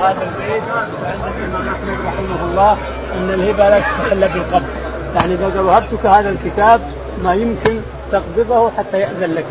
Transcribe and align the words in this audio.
هذا 0.00 0.22
البيت 0.22 0.62
عند 0.72 1.22
الامام 1.38 1.68
احمد 1.68 1.98
رحمه 2.06 2.50
الله 2.50 2.76
إن 3.16 3.30
الهبة 3.34 3.68
لا 3.68 3.80
تحل 3.80 4.28
بالقبض 4.28 4.66
يعني 5.14 5.34
إذا 5.34 5.60
وهبتك 5.60 6.06
هذا 6.06 6.28
الكتاب 6.30 6.80
ما 7.24 7.34
يمكن 7.34 7.80
تقبضه 8.12 8.70
حتى 8.78 9.00
يأذن 9.00 9.34
لك. 9.34 9.44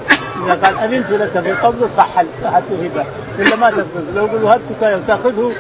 إذا 0.46 0.54
قال 0.54 0.80
أذنت 0.80 1.12
لك 1.12 1.38
بقبضه 1.38 1.88
صح 1.98 2.24
صحت 2.44 2.64
الهبة. 2.72 3.06
إلا 3.40 3.56
ما 3.56 3.70
تقبض. 3.70 4.06
لو 4.16 4.26
قل 4.26 4.44
وهبتك 4.44 5.00
تاخذه 5.08 5.54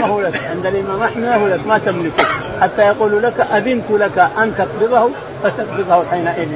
ما 0.00 0.06
هو 0.06 0.20
لك. 0.20 0.40
عند 0.50 0.66
الإمام 0.66 1.02
أحمد 1.02 1.52
لك. 1.52 1.66
ما 1.66 1.78
تملكه. 1.78 2.24
حتى 2.60 2.82
يقول 2.82 3.22
لك 3.22 3.40
أذنت 3.40 3.90
لك 3.90 4.18
أن 4.18 4.54
تقبضه 4.58 5.10
فتقبضه 5.42 6.04
حينئذ. 6.10 6.48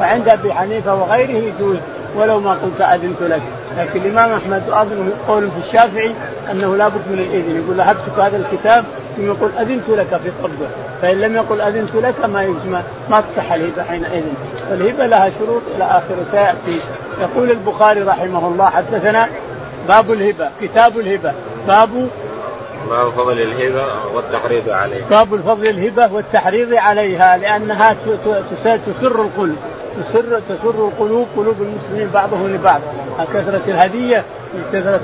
وعند 0.00 0.28
أبي 0.28 0.52
حنيفة 0.52 0.94
وغيره 0.94 1.52
يجوز. 1.54 1.76
ولو 2.16 2.40
ما 2.40 2.50
قلت 2.50 2.80
أذنت 2.80 3.22
لك. 3.22 3.42
لكن 3.80 4.00
الإمام 4.00 4.32
أحمد 4.32 4.62
أظن 4.70 5.12
قول 5.28 5.48
في 5.50 5.68
الشافعي 5.68 6.14
أنه 6.52 6.76
لابد 6.76 7.00
من 7.10 7.18
الإذن. 7.18 7.62
يقول 7.64 7.78
وهبتك 7.78 8.18
هذا 8.18 8.36
الكتاب 8.36 8.84
ثم 9.16 9.26
يقول 9.26 9.50
أذنت 9.60 9.88
لك 9.88 10.20
في 10.24 10.30
قبضه. 10.42 10.66
فإن 11.02 11.20
لم 11.20 11.36
يقل 11.36 11.60
أذنت 11.60 11.94
لك 11.94 12.24
ما 12.24 12.42
يجمع 12.42 12.80
ما 13.10 13.20
تصح 13.20 13.52
الهبة 13.52 13.82
حينئذ 13.82 14.24
والهبه 14.70 15.06
لها 15.06 15.30
شروط 15.38 15.62
إلى 15.76 15.84
اخره 15.84 16.26
سيأتي. 16.30 16.82
يقول 17.20 17.50
البخاري 17.50 18.02
رحمه 18.02 18.46
الله 18.48 18.66
حدثنا 18.66 19.28
باب 19.88 20.12
الهبة 20.12 20.48
كتاب 20.60 20.98
الهبة. 20.98 21.32
باب 21.66 22.08
باب 22.90 23.10
فضل 23.10 23.40
الهبة 23.40 23.84
والتحريض 24.14 24.68
عليها. 24.68 25.08
باب 25.10 25.34
الفضل 25.34 25.66
الهبة 25.68 26.14
والتحريض 26.14 26.74
عليها 26.74 27.36
لأنها 27.36 27.96
تسر 28.86 29.22
القلب 29.22 29.56
تسر 29.96 30.40
تسر 30.48 30.88
القلوب 30.88 31.26
قلوب 31.36 31.56
المسلمين 31.60 32.10
بعضهم 32.14 32.54
لبعض. 32.54 32.80
كثرة 33.24 33.60
الهدية 33.68 34.24
كثرة 34.72 35.00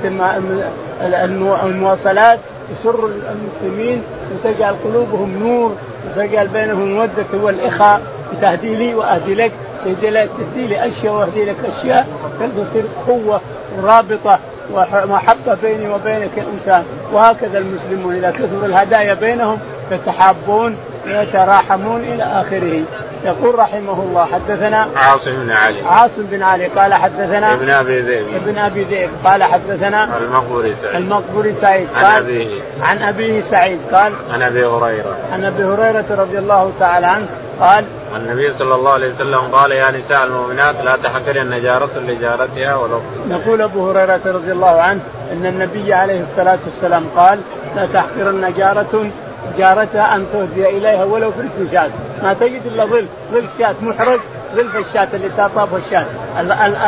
المواصلات 1.63 2.39
تسر 2.69 3.05
المسلمين 3.05 4.03
وتجعل 4.33 4.75
قلوبهم 4.83 5.39
نور 5.39 5.75
وتجعل 6.07 6.47
بينهم 6.47 6.83
المودة 6.83 7.25
والإخاء 7.33 8.01
تهدي 8.41 8.75
لي 8.75 8.95
وأهدي 8.95 9.35
لك 9.35 9.51
تهدي 9.85 10.67
لي 10.67 10.87
أشياء 10.87 11.13
وأهدي 11.13 11.45
لك 11.45 11.55
أشياء 11.79 12.07
تصير 12.39 12.83
قوة 13.07 13.41
ورابطة 13.77 14.39
ومحبة 14.73 15.57
بيني 15.63 15.89
وبينك 15.89 16.29
الإنسان 16.37 16.83
وهكذا 17.13 17.57
المسلمون 17.57 18.15
إذا 18.15 18.31
كثر 18.31 18.65
الهدايا 18.65 19.13
بينهم 19.13 19.57
يتحابون 19.91 20.75
ويتراحمون 21.05 22.01
إلى 22.01 22.23
آخره. 22.23 22.83
يقول 23.25 23.59
رحمه 23.59 24.03
الله 24.03 24.25
حدثنا 24.25 24.87
عاصم 24.95 25.31
بن 25.31 25.51
علي. 25.51 25.81
عاصم 25.81 26.23
بن 26.31 26.43
علي 26.43 26.67
قال 26.67 26.93
حدثنا 26.93 27.53
ابن 27.53 27.69
أبي 27.69 28.01
ذئب. 28.01 28.25
ابن 28.35 28.57
أبي 28.57 28.83
ذئب 28.83 29.09
قال 29.25 29.43
حدثنا 29.43 30.17
المقبري 30.17 30.75
سعيد. 30.81 30.95
المقبري 30.95 31.55
سعيد. 31.61 31.87
قال 31.95 32.05
عن 32.05 32.17
أبيه. 32.17 32.61
عن 32.81 32.97
أبيه 32.97 33.43
سعيد. 33.51 33.79
قال 33.91 34.13
عن 34.33 34.41
أبي 34.41 34.65
هريرة. 34.65 35.17
عن 35.33 35.45
أبي 35.45 35.63
هريرة 35.63 36.05
رضي 36.09 36.37
الله 36.37 36.71
تعالى 36.79 37.05
عنه 37.05 37.27
قال 37.59 37.85
النبي 38.15 38.53
صلى 38.53 38.75
الله 38.75 38.91
عليه 38.91 39.13
وسلم 39.13 39.39
قال 39.39 39.71
يا 39.71 39.91
نساء 39.91 40.23
المؤمنات 40.23 40.75
لا 40.83 40.95
تحقرن 40.95 41.61
جارة 41.61 41.89
لجارتها 42.07 42.75
ولو 42.75 43.01
يقول 43.29 43.61
أبو 43.61 43.89
هريرة 43.89 44.21
رضي 44.25 44.51
الله 44.51 44.81
عنه 44.81 44.99
إن 45.33 45.45
النبي 45.45 45.93
عليه 45.93 46.21
الصلاة 46.21 46.59
والسلام 46.65 47.05
قال 47.15 47.39
لا 47.75 47.87
تحقرن 47.93 48.53
جارة 48.57 49.09
جارتها 49.57 50.15
أن 50.15 50.25
تهدي 50.33 50.69
إليها 50.69 51.03
ولو 51.03 51.31
فرس 51.31 51.71
شاة 51.71 51.89
ما 52.23 52.33
تجد 52.33 52.61
إلا 52.65 52.85
ظل 52.85 53.05
ظل 53.33 53.45
شاة 53.59 53.75
محرج 53.81 54.19
ظل 54.55 54.69
في 54.69 54.79
الشاة 54.79 55.07
اللي 55.13 55.29
تطاف 55.29 55.69
الشاة. 55.75 56.05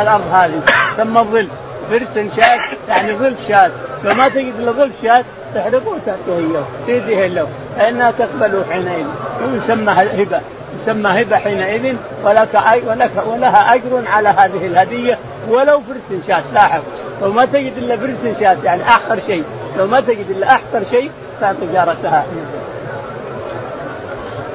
الأرض 0.02 0.24
هذه. 0.32 0.60
ثم 0.96 1.18
الظل 1.18 1.48
فرس 1.90 2.14
شاة 2.36 2.58
يعني 2.88 3.14
ظل 3.14 3.34
شاة. 3.48 3.70
لو 4.04 4.14
ما 4.14 4.28
تجد 4.28 4.52
إلا 4.58 4.72
ظل 4.72 4.90
شاة 5.02 5.24
تحرقه 5.54 5.88
وتعطيه 5.88 6.38
اياه 6.38 6.64
تهديه 6.86 7.26
له 7.26 7.46
فإنها 7.76 8.10
تقبله 8.10 8.64
حينئذ. 8.70 9.06
ويسمى 9.42 9.92
هبة. 9.92 10.40
يسمى 10.82 11.22
هبة 11.22 11.36
حينئذ. 11.36 11.96
ولك 12.24 12.62
ولك 12.88 13.10
ولها 13.26 13.74
أجر 13.74 14.04
على 14.06 14.28
هذه 14.28 14.66
الهدية. 14.66 15.18
ولو 15.48 15.80
فرس 15.80 16.20
شاة. 16.28 16.42
لاحظ. 16.54 16.82
لو 17.22 17.32
ما 17.32 17.44
تجد 17.44 17.72
إلا 17.76 17.96
فرس 17.96 18.40
شاة 18.40 18.56
يعني 18.64 18.82
احقر 18.82 19.18
شيء. 19.26 19.44
لو 19.78 19.86
ما 19.86 20.00
تجد 20.00 20.30
إلا 20.30 20.46
احقر 20.46 20.82
شيء 20.90 21.10
تعطي 21.40 21.66
جارتها 21.72 22.26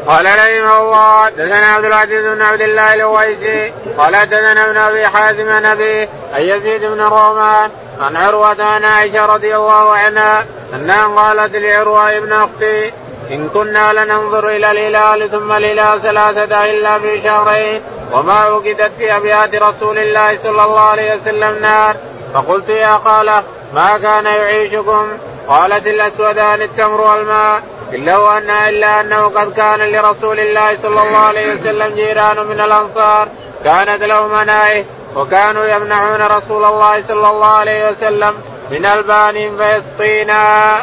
قال 0.08 0.26
رحمه 0.26 0.78
الله 0.82 1.26
حدثنا 1.26 1.68
عبد 1.68 1.86
العزيز 1.86 2.26
بن 2.26 2.42
عبد 2.42 2.62
الله 2.62 2.94
الأويسي 2.94 3.74
قال 3.98 4.16
حدثنا 4.16 4.66
ابن 4.66 4.78
أبي 4.78 5.08
حازم 5.08 5.50
عن 5.52 5.66
ابي 5.66 6.04
ان 6.04 6.42
يزيد 6.42 6.82
بن 6.82 7.02
الرومان 7.02 7.70
عن 8.00 8.16
عروة 8.18 8.64
عن 8.64 8.86
عائشة 8.86 9.26
رضي 9.26 9.56
الله 9.56 9.92
عنها 9.92 10.46
أنها 10.74 11.08
قالت 11.08 11.56
لعروة 11.56 12.18
ابن 12.18 12.32
أختي 12.32 12.92
إن 13.32 13.50
كنا 13.50 13.94
لننظر 13.94 14.48
إلى 14.48 14.72
الهلال 14.72 15.32
ثم 15.32 15.52
الهلال 15.52 16.02
ثلاثة 16.02 16.66
إلا 16.66 17.00
في 17.00 17.22
شهرين 17.24 17.82
وما 18.12 18.48
وجدت 18.48 18.92
في 18.98 19.16
أبيات 19.16 19.56
رسول 19.56 20.00
الله 20.00 20.38
صلى 20.44 20.64
الله 20.64 20.82
عليه 20.82 21.16
وسلم 21.16 21.62
نار 21.62 21.96
فقلت 22.34 22.70
يا 22.70 23.00
خالة 23.06 23.44
ما 23.74 23.98
كان 23.98 24.26
يعيشكم؟ 24.26 25.08
قالت 25.48 25.88
الأسودان 25.88 26.62
التمر 26.62 27.02
والماء 27.02 27.62
إلا 27.94 28.18
وأن 28.18 28.50
إلا 28.50 29.02
أنه 29.02 29.22
قد 29.26 29.54
كان 29.54 29.80
لرسول 29.80 30.40
الله 30.40 30.78
صلى 30.84 31.02
الله 31.02 31.18
عليه 31.18 31.56
وسلم 31.56 31.96
جيران 31.96 32.46
من 32.46 32.62
الأنصار 32.62 33.28
كانت 33.64 34.04
لهم 34.04 34.32
منائه 34.32 34.84
وكانوا 35.16 35.66
يمنعون 35.66 36.22
رسول 36.22 36.66
الله 36.66 37.04
صلى 37.08 37.30
الله 37.30 37.48
عليه 37.48 37.90
وسلم 37.90 38.34
من 38.72 38.86
البانهم 38.86 39.58
فيسقينا. 39.58 40.76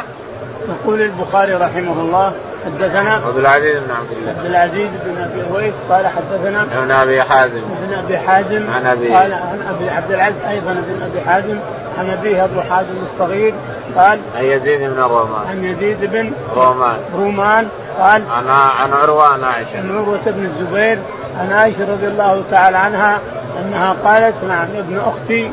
يقول 0.69 1.01
البخاري 1.01 1.53
رحمه 1.53 2.01
الله 2.01 2.33
حدثنا 2.65 3.13
عبد 3.13 3.37
العزيز 3.37 3.77
بن 3.77 3.91
عبد 3.91 4.11
الله. 4.11 4.31
عبد 4.31 4.45
العزيز 4.45 4.89
بن 5.05 5.21
أبي 5.21 5.43
أويس 5.53 5.73
قال 5.89 6.07
حدثنا 6.07 6.61
ابن 6.61 6.91
أبي 6.91 7.23
حازم. 7.23 7.61
ابن 7.83 7.93
أبي 7.93 8.17
حازم 8.17 8.73
عن 8.73 8.87
أبي. 8.87 9.07
قال 9.07 9.33
عن 9.33 9.75
أبي 9.75 9.89
عبد 9.89 10.11
العزيز 10.11 10.41
أيضا 10.49 10.71
ابن 10.71 11.09
أبي 11.11 11.21
حازم 11.29 11.59
عن 11.99 12.09
أبيه 12.09 12.43
أبو 12.43 12.61
حازم 12.61 12.95
الصغير 13.03 13.53
قال 13.97 14.19
عن 14.35 14.43
يزيد 14.43 14.79
بن 14.79 14.99
رومان 14.99 15.47
عن 15.49 15.63
يزيد 15.63 15.97
بن 16.01 16.31
رومان. 16.55 16.97
رومان 17.15 17.67
قال 17.99 18.21
عن 18.31 18.47
عن 18.49 18.93
عروة 18.93 19.27
عن 19.27 19.43
عائشة. 19.43 19.77
عن 19.77 19.91
عروة 19.97 20.21
بن 20.25 20.45
الزبير 20.45 20.99
عن 21.39 21.51
عائشة 21.51 21.91
رضي 21.91 22.07
الله 22.07 22.43
تعالى 22.51 22.77
عنها 22.77 23.19
أنها 23.61 23.95
قالت 24.03 24.35
نعم 24.47 24.67
ابن 24.77 24.99
أختي 24.99 25.51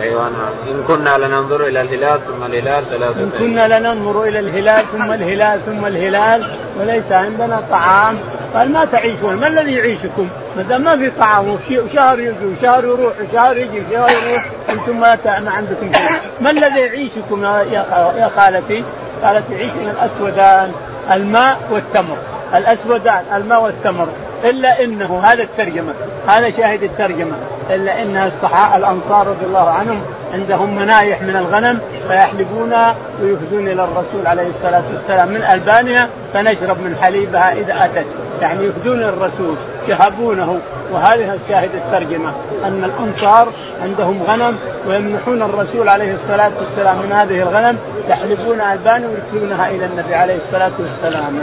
أيوه 0.00 0.22
نعم 0.22 0.52
إن 0.70 0.84
كنا 0.88 1.18
لننظر 1.18 1.66
إلى 1.66 1.80
الهلال 1.80 2.20
ثم 2.26 2.44
الهلال 2.44 2.84
ثلاثة 2.90 3.20
إن 3.20 3.30
كنا 3.38 3.78
لننظر 3.78 4.24
إلى 4.24 4.38
الهلال 4.38 4.84
ثم 4.92 5.12
الهلال 5.12 5.60
ثم 5.66 5.86
الهلال 5.86 6.50
وليس 6.80 7.12
عندنا 7.12 7.62
طعام. 7.70 8.18
قال 8.54 8.72
ما 8.72 8.84
تعيشون؟ 8.84 9.36
ما 9.36 9.46
الذي 9.46 9.74
يعيشكم؟ 9.74 10.28
ما 10.56 10.62
دام 10.62 10.82
ما 10.82 10.96
في 10.96 11.10
طعام 11.10 11.48
وشهر 11.48 12.18
يجي 12.18 12.46
وشهر 12.58 12.84
يروح 12.84 13.12
وشهر 13.30 13.56
يجي 13.56 13.80
وشهر 13.80 14.10
يروح 14.10 14.46
أنتم 14.70 15.00
ما 15.00 15.18
ما 15.24 15.50
عندكم 15.50 15.92
شيء، 15.92 16.10
ما 16.40 16.50
الذي 16.50 16.80
يعيشكم 16.80 17.44
يا 17.44 18.30
خالتي؟ 18.36 18.84
قالت 19.24 19.50
يعيشنا 19.50 19.90
الأسودان 19.90 20.72
الماء 21.12 21.58
والتمر، 21.70 22.16
الأسودان 22.54 23.24
الماء 23.34 23.62
والتمر، 23.62 24.08
إلا 24.44 24.84
إنه 24.84 25.20
هذا 25.24 25.42
الترجمة، 25.42 25.92
هذا 26.28 26.50
شاهد 26.50 26.82
الترجمة، 26.82 27.36
إلا 27.70 28.02
إن 28.02 28.16
الصحابه 28.16 28.76
الأنصار 28.76 29.26
رضي 29.26 29.46
الله 29.46 29.70
عنهم 29.70 30.00
عندهم 30.34 30.76
منايح 30.76 31.22
من 31.22 31.36
الغنم 31.36 31.80
فيحلبون 32.08 32.74
ويفدون 33.22 33.68
إلى 33.68 33.84
الرسول 33.84 34.26
عليه 34.26 34.48
الصلاة 34.48 34.82
والسلام. 34.94 35.28
من 35.28 35.42
البانها 35.42 36.08
فنشرب 36.34 36.78
من 36.80 36.96
حليبها 37.02 37.52
إذا 37.52 37.84
أتت، 37.84 38.06
يعني 38.40 38.64
يفدون 38.64 39.02
الرسول 39.02 39.54
يهبونه 39.88 40.60
وهذه 40.92 41.34
الشاهد 41.34 41.70
الترجمة 41.74 42.32
أن 42.64 42.84
الأنصار 42.84 43.52
عندهم 43.82 44.22
غنم 44.22 44.58
ويمنحون 44.88 45.42
الرسول 45.42 45.88
عليه 45.88 46.14
الصلاة 46.14 46.50
والسلام 46.58 46.96
من 46.96 47.12
هذه 47.12 47.42
الغنم 47.42 47.78
يحلبون 48.08 48.60
ألبان 48.60 49.04
ويرسلونها 49.06 49.70
إلى 49.70 49.84
النبي 49.84 50.14
عليه 50.14 50.36
الصلاة 50.46 50.72
والسلام. 50.78 51.38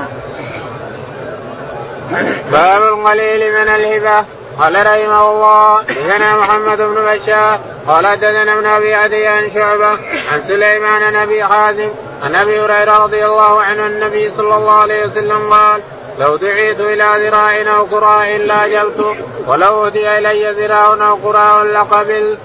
باب 2.51 2.81
القليل 2.81 3.41
من 3.61 3.67
الهبة. 3.67 4.25
قال 4.59 4.75
رحمه 4.75 5.31
الله 5.31 5.77
حدثنا 5.77 6.37
محمد 6.37 6.77
بن 6.77 6.95
بشار 7.05 7.59
قال 7.87 8.07
حدثنا 8.07 8.53
ابن 8.53 8.65
أبي 8.65 8.95
عدي 8.95 9.27
عن 9.27 9.51
شعبة 9.53 9.89
عن 10.31 10.43
سليمان 10.47 11.03
عن 11.03 11.15
أبي 11.15 11.43
حازم 11.43 11.89
عن 12.23 12.35
أبي 12.35 12.61
هريرة 12.61 12.97
رضي 12.97 13.25
الله 13.25 13.61
عنه 13.61 13.87
النبي 13.87 14.31
صلى 14.37 14.55
الله 14.55 14.73
عليه 14.73 15.05
وسلم 15.05 15.53
قال 15.53 15.81
لو 16.19 16.35
دعيت 16.35 16.79
إلى 16.79 17.29
ذراع 17.29 17.75
أو 17.77 17.83
قراء 17.83 18.37
لاجبت 18.37 19.17
ولو 19.47 19.85
اهدي 19.85 20.17
إلي 20.17 20.51
ذراع 20.51 20.93
أو 21.09 21.15
قراء 21.15 21.63
لقبلت. 21.63 22.39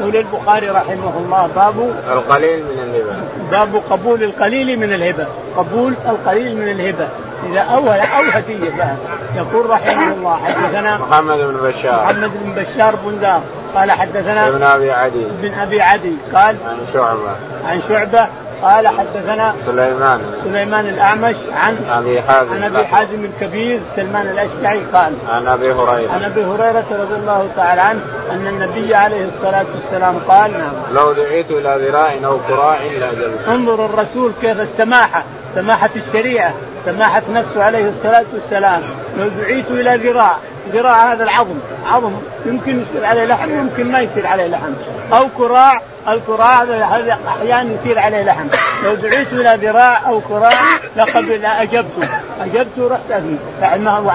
يقول 0.00 0.16
البخاري 0.16 0.68
رحمه 0.68 1.12
الله 1.16 1.48
باب 1.56 1.94
القليل 2.12 2.58
من 2.64 2.78
الهبة. 2.78 3.16
باب 3.50 3.82
قبول 3.90 4.22
القليل 4.22 4.78
من 4.78 4.92
الهبة. 4.92 5.26
قبول 5.56 5.94
القليل 6.08 6.56
من 6.56 6.68
الهبة. 6.68 7.08
إذا 7.50 7.60
اول 7.60 7.88
أو 7.88 8.22
هدية 8.32 8.76
بقى 8.76 8.94
يقول 9.36 9.70
رحمه 9.70 10.12
الله 10.12 10.36
حدثنا 10.44 10.98
محمد 10.98 11.38
بن 11.38 11.70
بشار. 11.70 12.04
محمد 12.04 12.30
بن 12.44 12.62
بشار 12.62 12.94
بندار 13.06 13.40
قال 13.74 13.90
حدثنا 13.92 14.48
ابن 14.48 14.62
أبي 14.62 14.90
عدي. 14.92 15.26
ابن 15.26 15.54
أبي 15.54 15.82
عدي. 15.82 16.12
قال 16.34 16.56
عن 16.66 16.78
شعبة. 16.92 17.34
عن 17.68 17.82
شعبة. 17.88 18.26
قال 18.62 18.88
حدثنا 18.88 19.54
سليمان. 19.66 20.20
سليمان 20.44 20.86
الأعمش 20.86 21.36
عن 21.52 21.76
أبي 21.90 22.22
حازم 22.22 22.54
عن 22.54 22.62
أبي 22.62 22.86
حازم 22.86 23.24
الكبير 23.24 23.80
سلمان 23.96 24.26
الاشجعي 24.26 24.80
قال 24.94 25.12
عن 25.30 25.46
أبي 25.46 25.72
هريرة. 25.72 26.12
عن 26.12 26.24
أبي 26.24 26.44
هريرة 26.44 26.84
رضي 26.90 27.14
الله 27.14 27.48
تعالى 27.56 27.80
عنه 27.80 28.00
أن 28.30 28.46
النبي 28.46 28.94
عليه 28.94 29.24
الصلاة 29.24 29.64
والسلام 29.74 30.18
قال 30.28 30.52
نعم. 30.52 30.72
لو 30.94 31.12
دعيت 31.12 31.50
إلى 31.50 31.88
ذراع 31.88 32.14
أو 32.24 32.38
كراع 32.48 32.78
لاجبت 32.82 33.48
انظر 33.48 33.86
الرسول 33.86 34.32
كيف 34.40 34.60
السماحة. 34.60 35.22
سماحة 35.54 35.90
الشريعة. 35.96 36.54
سماحة 36.84 37.22
نفسه 37.32 37.64
عليه 37.64 37.88
الصلاة 37.88 38.24
والسلام. 38.34 38.82
لو 39.18 39.28
دعيت 39.28 39.70
إلى 39.70 40.10
ذراع 40.10 40.36
ذراع 40.72 41.12
هذا 41.12 41.24
العظم. 41.24 41.58
عظم 41.92 42.12
يمكن 42.46 42.82
يصير 42.82 43.06
عليه 43.06 43.24
لحم 43.24 43.50
يمكن 43.50 43.92
ما 43.92 44.00
يصير 44.00 44.26
عليه 44.26 44.46
لحم. 44.46 44.72
أو 45.12 45.28
كراع 45.38 45.80
الكراع 46.08 46.62
هذا 46.62 47.18
أحيانا 47.28 47.70
يصير 47.72 47.98
عليه 47.98 48.22
لحم. 48.22 48.46
لو 48.84 48.94
دعيت 48.94 49.32
إلى 49.32 49.58
ذراع 49.68 50.08
أو 50.08 50.20
كراع 50.20 50.52
لقبل 50.96 51.44
اجبته 51.44 52.08
اجبته 52.40 52.88
رحت 52.90 53.10
أذن 53.10 53.38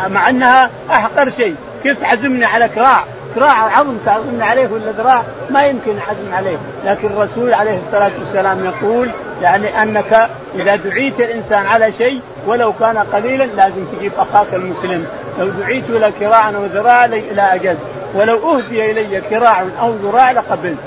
مع 0.10 0.30
أنها 0.30 0.70
أحقر 0.92 1.30
شيء. 1.30 1.56
كيف 1.84 2.02
تعزمني 2.02 2.46
على 2.46 2.70
كراع؟ 2.70 3.04
كراع 3.36 3.78
عظم 3.78 3.98
تعزمني 4.06 4.44
عليه 4.44 4.68
ولا 4.72 4.92
ذراع؟ 4.92 5.24
ما 5.50 5.62
يمكن 5.64 6.00
أعزم 6.00 6.34
عليه. 6.34 6.58
لكن 6.86 7.08
الرسول 7.08 7.54
عليه 7.54 7.80
الصلاة 7.88 8.12
والسلام 8.20 8.66
يقول 8.66 9.10
يعني 9.42 9.82
أنك 9.82 10.30
إذا 10.56 10.76
دعيت 10.76 11.20
الإنسان 11.20 11.66
على 11.66 11.92
شيء 11.92 12.22
ولو 12.48 12.74
كان 12.74 12.98
قليلا 12.98 13.44
لازم 13.44 13.86
تجيب 13.98 14.12
أخاك 14.18 14.54
المسلم. 14.54 15.06
لو 15.40 15.48
دعيت 15.48 15.90
إلى 15.90 16.12
كراع 16.20 16.50
أو 16.50 16.66
ذراع 16.66 17.06
لا 17.06 17.56
اجز 17.56 17.78
ولو 18.14 18.58
أهدي 18.58 18.92
إلي 18.92 19.22
كراع 19.22 19.62
أو 19.82 19.92
ذراع 19.92 20.32
لقبلت. 20.32 20.78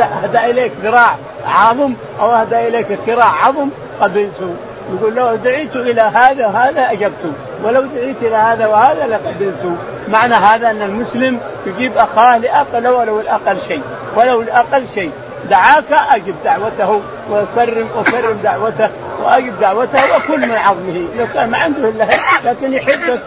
اهدى 0.00 0.38
إليك 0.50 0.72
ذراع 0.82 1.16
عظم 1.46 1.92
أو 2.20 2.30
اهدى 2.30 2.68
إليك 2.68 2.86
كراع 3.06 3.46
عظم 3.46 3.68
قبلته 4.00 4.54
يقول 4.94 5.14
لو 5.14 5.34
دعيت 5.34 5.76
إلى 5.76 6.00
هذا 6.00 6.46
وهذا 6.46 6.92
أجبت. 6.92 7.32
ولو 7.64 7.82
دعيت 7.82 8.16
إلى 8.22 8.36
هذا 8.36 8.66
وهذا 8.66 9.06
لقبلت. 9.06 9.78
معنى 10.08 10.34
هذا 10.34 10.70
أن 10.70 10.82
المسلم 10.82 11.40
يجيب 11.66 11.92
أخاه 11.96 12.38
لأقل 12.38 12.88
ولو 12.88 13.20
الأقل 13.20 13.58
شيء. 13.68 13.82
ولو 14.16 14.40
الأقل 14.42 14.88
شيء. 14.94 15.12
دعاك 15.50 15.92
أجب 15.92 16.34
دعوته 16.44 17.00
وكرم 17.30 17.88
وكرم 17.96 18.40
دعوته 18.44 18.90
وأجب 19.22 19.60
دعوته 19.60 20.16
وكل 20.16 20.40
من 20.40 20.56
عظمه. 20.56 21.08
لو 21.18 21.26
كان 21.34 21.50
ما 21.50 21.58
عنده 21.58 21.88
إلا 21.88 22.06
لكن 22.44 22.72
يحبك 22.72 23.20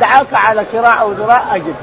دعاك 0.00 0.26
على 0.32 0.64
كراع 0.72 1.00
أو 1.00 1.12
ذراع 1.12 1.56
أجب. 1.56 1.74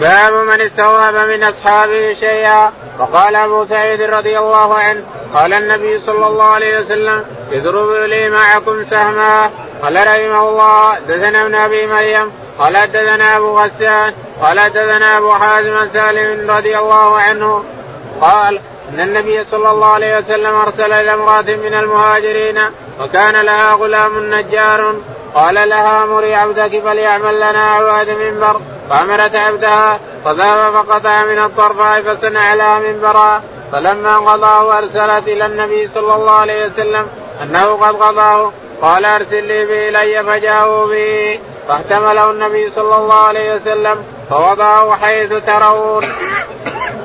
باب 0.00 0.32
من 0.32 0.60
استوهب 0.60 1.14
من 1.14 1.44
أصحابه 1.44 2.14
شيئا. 2.20 2.72
وقال 2.98 3.36
أبو 3.36 3.64
سعيد 3.64 4.00
رضي 4.02 4.38
الله 4.38 4.74
عنه 4.74 5.02
قال 5.34 5.52
النبي 5.52 6.00
صلى 6.00 6.26
الله 6.26 6.44
عليه 6.44 6.80
وسلم 6.80 7.24
اضربوا 7.52 8.06
لي 8.06 8.30
معكم 8.30 8.84
سهما. 8.90 9.50
قال 9.82 9.96
رحمه 9.96 10.48
الله 10.48 10.98
دثنا 11.08 11.42
ابن 11.42 11.54
أبي 11.54 11.86
مريم 11.86 12.32
قال 12.58 12.76
حدثنا 12.76 13.36
أبو 13.36 13.58
غسان 13.58 14.12
قال 14.42 14.60
حدثنا 14.60 15.18
أبو 15.18 15.32
حازم 15.32 15.88
سالم 15.92 16.50
رضي 16.50 16.78
الله 16.78 17.16
عنه 17.20 17.64
قال 18.20 18.60
إن 18.88 19.00
النبي 19.00 19.44
صلى 19.44 19.70
الله 19.70 19.86
عليه 19.86 20.18
وسلم 20.18 20.54
أرسل 20.54 20.92
إلى 20.92 21.14
امرأة 21.14 21.42
من 21.42 21.74
المهاجرين 21.74 22.58
وكان 23.00 23.40
لها 23.40 23.72
غلام 23.72 24.34
نجار 24.34 24.94
قال 25.34 25.68
لها 25.68 26.06
مري 26.06 26.34
عبدك 26.34 26.82
فليعمل 26.82 27.36
لنا 27.36 27.60
عواد 27.60 28.10
منبر 28.10 28.60
فأمرت 28.90 29.36
عبدها 29.36 30.00
فذهب 30.24 30.74
فقطع 30.74 31.24
من 31.24 31.38
الطرفاء 31.38 32.02
فصنع 32.02 32.54
لها 32.54 32.78
منبرا 32.78 33.42
فلما 33.72 34.18
قضاه 34.18 34.78
أرسلت 34.78 35.28
إلى 35.28 35.46
النبي 35.46 35.90
صلى 35.94 36.14
الله 36.14 36.32
عليه 36.32 36.66
وسلم 36.66 37.06
أنه 37.42 37.64
قد 37.64 37.96
قضاه 37.96 38.52
قال 38.82 39.04
أرسل 39.04 39.44
لي 39.44 39.66
به 39.66 39.88
إلي 39.88 40.24
فجاءوا 40.24 40.86
به 40.86 41.40
فاحتمله 41.68 42.30
النبي 42.30 42.70
صلى 42.70 42.96
الله 42.96 43.14
عليه 43.14 43.54
وسلم 43.54 43.96
فوضعه 44.30 44.96
حيث 44.96 45.32
ترون. 45.32 46.04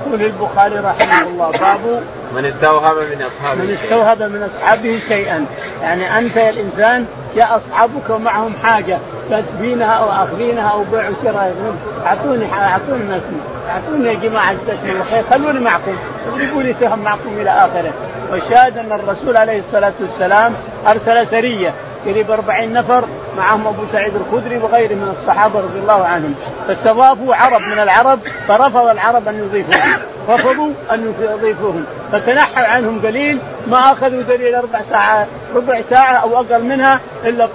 يقول 0.08 0.22
البخاري 0.22 0.76
رحمه 0.76 1.28
الله 1.28 1.52
باب 1.52 2.04
من 2.36 2.46
استوهب 2.46 2.96
من 2.96 3.22
أصحابه 3.22 3.64
من 3.64 3.78
استوهب 3.84 4.22
من 4.22 4.50
أصحابه 4.56 5.00
شيئا. 5.08 5.46
يعني 5.82 6.20
أنت 6.20 6.36
يا 6.36 6.50
الإنسان 6.50 7.06
جاء 7.36 7.58
أصحابك 7.58 8.10
ومعهم 8.10 8.54
حاجة 8.64 8.98
كاسبينها 9.30 9.94
أو 9.94 10.24
أخذينها 10.24 10.70
أو 10.70 10.84
بيع 10.84 11.10
وشراء. 11.10 11.76
أعطوني 12.06 12.54
أعطوني 12.54 13.22
أعطوني 13.70 14.08
يا 14.08 14.14
جماعة 14.14 14.54
جزاكم 14.54 14.90
الله 14.90 15.04
خير 15.04 15.24
خلوني 15.32 15.60
معكم. 15.60 15.96
اضربوا 16.28 16.64
لي 16.64 16.76
سهم 16.80 17.00
معكم 17.00 17.30
إلى 17.42 17.50
آخره. 17.50 17.94
والشاهد 18.32 18.78
أن 18.78 18.92
الرسول 18.92 19.38
عليه 19.38 19.60
الصلاة 19.60 19.94
والسلام 20.02 20.54
أرسل 20.88 21.28
سرية. 21.28 21.74
قريب 22.06 22.32
40 22.32 22.74
نفر 22.74 23.04
معهم 23.38 23.68
أبو 23.68 23.84
سعيد 23.92 24.14
الخدري 24.16 24.58
وغيره 24.58 24.94
من 24.94 25.16
الصحابة 25.20 25.60
رضي 25.60 25.80
الله 25.80 26.06
عنهم. 26.06 26.36
فاستضافوا 26.68 27.36
عرب 27.36 27.62
من 27.62 27.80
العرب 27.80 28.20
فرفض 28.48 28.88
العرب 28.88 29.28
أن 29.28 29.40
يضيفوهم. 29.40 29.94
رفضوا 30.30 30.70
أن 30.92 31.14
يضيفوهم. 31.20 31.86
فتنحوا 32.14 32.64
عنهم 32.66 33.02
قليل 33.06 33.38
ما 33.68 33.92
أخذوا 33.92 34.22
دليل 34.22 34.56
أربع 34.56 34.82
ساعات 34.90 35.28
ربع 35.56 35.82
ساعة 35.90 36.16
أو 36.16 36.38
أقل 36.38 36.64
منها 36.64 37.00
إلا 37.26 37.48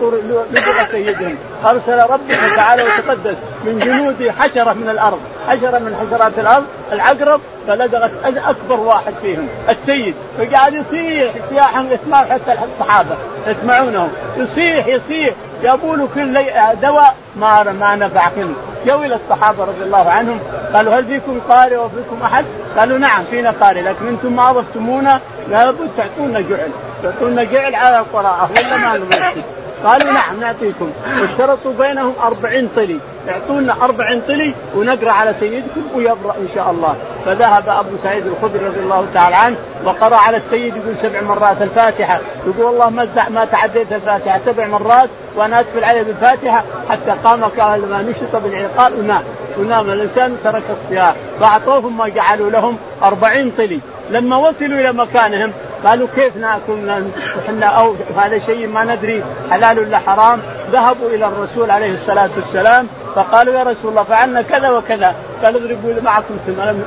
لبغ 0.51 0.91
سيدهم. 0.91 1.37
أرسل 1.65 1.99
ربنا 2.11 2.57
تعالى 2.57 2.83
وتقدس 2.83 3.37
من 3.65 3.79
جنود 3.79 4.33
حشرة 4.39 4.73
من 4.73 4.89
الأرض 4.89 5.21
حشرة 5.49 5.79
من 5.79 5.97
حشرات 5.97 6.39
الأرض 6.39 6.65
العقرب 6.93 7.41
فلدغت 7.67 8.11
أكبر 8.25 8.81
واحد 8.81 9.15
فيهم 9.23 9.49
السيد 9.71 10.15
فقعد 10.39 10.75
يصيح 10.75 11.33
صياحا 11.51 11.87
يسمعوا 11.91 12.25
حتى 12.25 12.53
الصحابة 12.53 13.17
يسمعونه 13.47 14.09
يصيح 14.37 14.87
يصيح. 14.87 15.35
جابوا 15.63 15.97
له 15.97 16.09
كل 16.15 16.39
دواء 16.83 17.17
ما 17.37 17.63
ما 17.63 17.97
نفعكم 17.97 18.55
جو 18.87 19.03
إلى 19.03 19.15
الصحابة 19.15 19.65
رضي 19.65 19.85
الله 19.85 20.11
عنهم 20.11 20.41
قالوا 20.75 20.95
هل 20.95 21.05
فيكم 21.05 21.41
قارئ 21.49 21.77
وفيكم 21.77 22.23
أحد؟ 22.25 22.45
قالوا 22.79 22.99
نعم 22.99 23.25
فينا 23.31 23.51
قارئ 23.51 23.83
لكن 23.83 24.07
أنتم 24.09 24.37
ما 24.37 24.51
أضفتمونا 24.51 25.21
لابد 25.51 25.91
تعطونا 25.97 26.41
جعل. 26.41 26.71
تعطونا 27.03 27.45
جعل 27.45 27.75
على 27.75 27.99
القراءة 27.99 28.51
ولا 28.51 28.77
ما 28.77 28.97
نمسك 28.99 29.45
قالوا 29.85 30.13
نعم 30.13 30.41
نعطيكم. 30.41 30.91
واشترطوا 31.21 31.73
بينهم 31.79 32.13
أربعين 32.23 32.69
طلي. 32.77 32.99
يعطونا 33.29 33.77
أربعين 33.83 34.21
طلي 34.29 34.55
ونقرأ 34.75 35.13
على 35.13 35.35
سيدكم 35.41 35.83
ويبرأ 35.95 36.35
إن 36.37 36.49
شاء 36.55 36.71
الله. 36.71 36.97
فذهب 37.29 37.69
أبو 37.69 37.97
سعيد 38.03 38.27
الخدري 38.27 38.67
رضي 38.67 38.81
الله 38.81 39.07
تعالى 39.15 39.37
عنه 39.37 39.57
وقرأ 39.85 40.17
على 40.17 40.37
السيد 40.37 40.77
يقول 40.77 40.97
سبع 41.03 41.21
مرات 41.21 41.63
الفاتحة. 41.63 42.21
يقول 42.47 42.65
والله 42.65 42.91
ما 42.91 43.07
ما 43.29 43.45
تعديت 43.45 43.93
الفاتحة. 43.93 44.41
سبع 44.47 44.67
مرات 44.67 45.09
وأنا 45.37 45.61
أسفل 45.61 45.85
عليه 45.85 46.03
بالفاتحة 46.03 46.65
حتى 46.91 47.11
قام 47.25 47.45
قال 47.45 47.81
ما 47.91 48.03
نشط 48.03 48.43
بالعقاب 48.43 48.93
ونام 48.99 49.23
ونام 49.59 49.91
الإنسان 49.91 50.37
ترك 50.45 50.63
الصيام. 50.71 51.15
فأعطوهم 51.41 51.99
ما 51.99 52.09
جعلوا 52.09 52.51
لهم 52.51 52.77
أربعين 53.03 53.53
طلي. 53.59 53.81
لما 54.11 54.37
وصلوا 54.37 54.81
إلى 54.81 54.93
مكانهم 54.93 55.53
قالوا 55.85 56.09
كيف 56.17 56.37
نأكل؟ 56.37 57.05
إحنا 57.47 57.67
أو 57.67 57.95
هذا 58.19 58.39
شيء 58.39 58.67
ما 58.69 58.85
ندري. 58.85 59.23
حلال 59.51 59.79
ولا 59.79 59.99
حرام؟ 59.99 60.41
ذهبوا 60.73 61.09
إلى 61.09 61.27
الرسول 61.27 61.71
عليه 61.71 61.95
الصلاة 61.95 62.31
والسلام 62.37 62.87
فقالوا 63.15 63.55
يا 63.55 63.63
رسول 63.63 63.91
الله 63.91 64.03
فعلنا 64.03 64.43
كذا 64.43 64.71
وكذا. 64.71 65.15
قال 65.45 65.57
اضربوا 65.57 66.03
معكم 66.03 66.35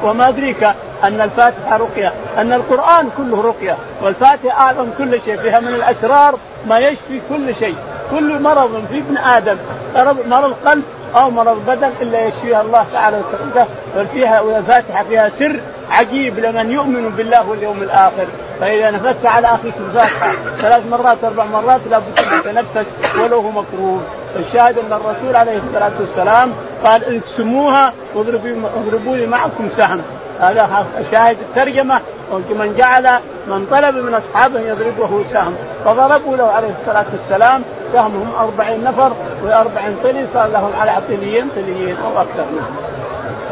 وما 0.04 0.30
أدريك 0.30 0.64
أن 1.04 1.22
الفاتحة 1.22 1.78
رقية 1.78 2.14
أن 2.38 2.54
القرآن 2.54 3.10
كله 3.18 3.42
رقية 3.42 3.78
والفاتحة 4.02 4.60
اعظم 4.62 4.88
كل 4.98 5.22
شيء 5.22 5.38
فيها 5.38 5.60
من 5.60 5.68
الاسرار 5.68 6.36
ما 6.68 6.80
يشفي 6.80 7.22
كل 7.30 7.56
شيء. 7.56 7.76
كل 8.12 8.42
مرض 8.42 8.86
في 8.92 8.98
ابن 8.98 9.18
آدم 9.18 9.58
مرض 10.30 10.56
قلب 10.66 10.84
أو 11.16 11.30
مرض 11.30 11.66
بدن 11.68 11.90
إلا 12.02 12.26
يشفيها 12.26 12.62
الله 12.62 12.86
تعالى 12.94 13.18
وتعالى 13.18 13.68
فيها 14.14 14.42
والفاتحة 14.42 15.04
فيها 15.04 15.30
سر 15.40 15.60
عجيب 15.92 16.40
لمن 16.40 16.72
يؤمن 16.72 17.10
بالله 17.10 17.50
واليوم 17.50 17.82
الآخر. 17.82 18.26
فإذا 18.60 18.92
نفست 18.92 19.26
على 19.26 19.48
أخيك 19.48 19.74
الفاتحة 19.88 20.34
ثلاث 20.62 20.86
مرات 20.92 21.24
أربع 21.24 21.46
مرات 21.46 21.82
لابد 21.90 22.20
أن 22.20 22.42
تتنفس 22.44 22.86
ولو 23.20 23.40
هو 23.40 23.52
مكروه. 23.52 24.02
الشاهد 24.36 24.78
أن 24.78 24.94
الرسول 24.94 25.36
عليه 25.36 25.58
الصلاة 25.58 25.92
والسلام 26.00 26.52
قال 26.86 27.22
اقسموها 27.22 27.94
واضربوا 28.16 29.16
لي 29.16 29.26
معكم 29.26 29.70
سهم 29.78 30.02
هذا 30.40 30.86
شاهد 31.12 31.38
الترجمة 31.42 32.00
ومن 32.32 32.76
جعل 32.78 33.10
من 33.48 33.68
طلب 33.72 33.96
من 33.96 34.14
أصحابه 34.14 34.60
يضربه 34.60 35.24
سهم 35.34 35.56
فضربوا 35.86 36.38
له 36.38 36.46
عليه 36.46 36.70
الصلاة 36.82 37.06
والسلام 37.14 37.64
سهمهم 37.94 38.32
أربعين 38.40 38.84
نفر 38.84 39.12
وأربعين 39.44 39.96
طلي 40.04 40.26
صار 40.34 40.48
لهم 40.48 40.72
على 40.82 40.94
طليين 41.10 41.50
طليين 41.56 41.96
أو 42.06 42.22
أكثر 42.22 42.46
نعم. 42.56 42.91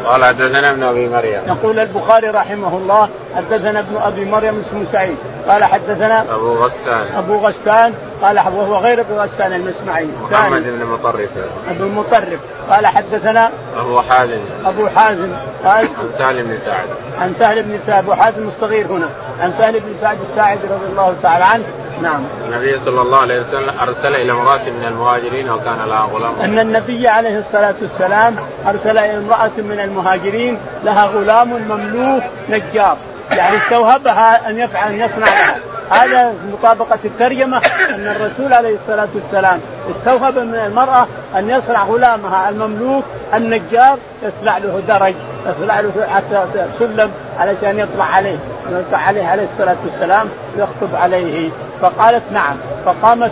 قال 0.06 0.24
حدثنا 0.24 0.70
ابن 0.70 0.82
أبي 0.82 1.08
مريم. 1.08 1.40
يقول 1.46 1.78
البخاري 1.78 2.28
رحمه 2.28 2.76
الله 2.76 3.08
حدثنا 3.36 3.80
ابن 3.80 3.96
أبي 3.96 4.24
مريم 4.24 4.62
اسمه 4.66 4.84
سعيد. 4.92 5.16
قال 5.48 5.64
حدثنا 5.64 6.20
أبو 6.34 6.54
غسان. 6.54 7.06
أبو 7.16 7.36
غسان 7.36 7.94
قال 8.22 8.36
وهو 8.36 8.76
غير 8.76 9.00
أبو 9.00 9.14
غسان 9.14 9.52
المسمعي. 9.52 10.08
محمد 10.30 10.62
بن 10.62 10.86
مطرف. 10.86 11.30
أبو 11.70 11.84
المطرف 11.84 12.40
قال 12.70 12.86
حدثنا 12.86 13.50
أبو 13.76 14.00
حازم. 14.00 14.40
أبو 14.66 14.88
حازم. 14.88 15.32
قال 15.64 15.88
عن 15.98 16.10
سهل 16.18 16.42
بن 16.42 16.58
سعد. 16.66 16.86
عن 17.20 17.34
سهل 17.38 17.62
بن 17.62 17.78
سعد. 17.86 18.04
أبو 18.04 18.12
حازم 18.12 18.48
الصغير 18.48 18.86
هنا. 18.86 19.08
عن 19.40 19.52
سهل 19.58 19.72
بن 19.72 19.94
سعد 20.00 20.18
الساعدي 20.30 20.60
رضي 20.64 20.86
الله 20.92 21.14
تعالى 21.22 21.44
عنه. 21.44 21.64
نعم. 22.02 22.20
النبي 22.46 22.80
صلى 22.80 23.02
الله 23.02 23.18
عليه 23.18 23.40
وسلم 23.40 23.74
أرسل 23.80 24.14
إلى 24.14 24.32
امرأة 24.32 24.64
من 24.64 24.84
المهاجرين 24.88 25.50
وكان 25.50 25.78
لها 25.86 26.08
غلام. 26.12 26.40
أن 26.40 26.58
النبي 26.58 27.08
عليه 27.08 27.38
الصلاة 27.38 27.74
والسلام 27.82 28.36
أرسل 28.66 28.98
إلى 28.98 29.18
امرأة 29.18 29.50
من 29.58 29.80
المهاجرين 29.84 30.58
لها 30.84 31.04
غلام 31.04 31.48
مملوك 31.48 32.22
نجار. 32.50 32.96
يعني 33.30 33.56
استوهبها 33.56 34.50
أن 34.50 34.58
يفعل 34.58 34.92
أن 34.92 35.00
يصنع 35.00 35.26
لها. 35.26 35.56
هذا 35.90 36.34
مطابقة 36.52 36.98
الترجمة 37.04 37.56
أن 37.90 38.16
الرسول 38.16 38.52
عليه 38.52 38.74
الصلاة 38.74 39.08
والسلام 39.14 39.60
استوهب 39.96 40.38
من 40.38 40.54
المرأة 40.54 41.06
أن 41.36 41.50
يصنع 41.50 41.84
غلامها 41.84 42.48
المملوك 42.48 43.04
النجار 43.34 43.98
يصنع 44.22 44.58
له 44.58 44.82
درج 44.88 45.14
يصنع 45.46 45.80
له 45.80 46.06
حتى 46.14 46.44
سلم 46.78 47.10
علشان 47.38 47.78
يطلع 47.78 48.04
عليه 48.04 48.36
يطلع 48.70 48.98
عليه 48.98 49.26
عليه 49.26 49.46
الصلاة 49.52 49.76
والسلام 49.84 50.28
يخطب 50.56 50.96
عليه. 50.96 51.50
فقالت 51.82 52.22
نعم. 52.32 52.56
فقام 52.84 53.30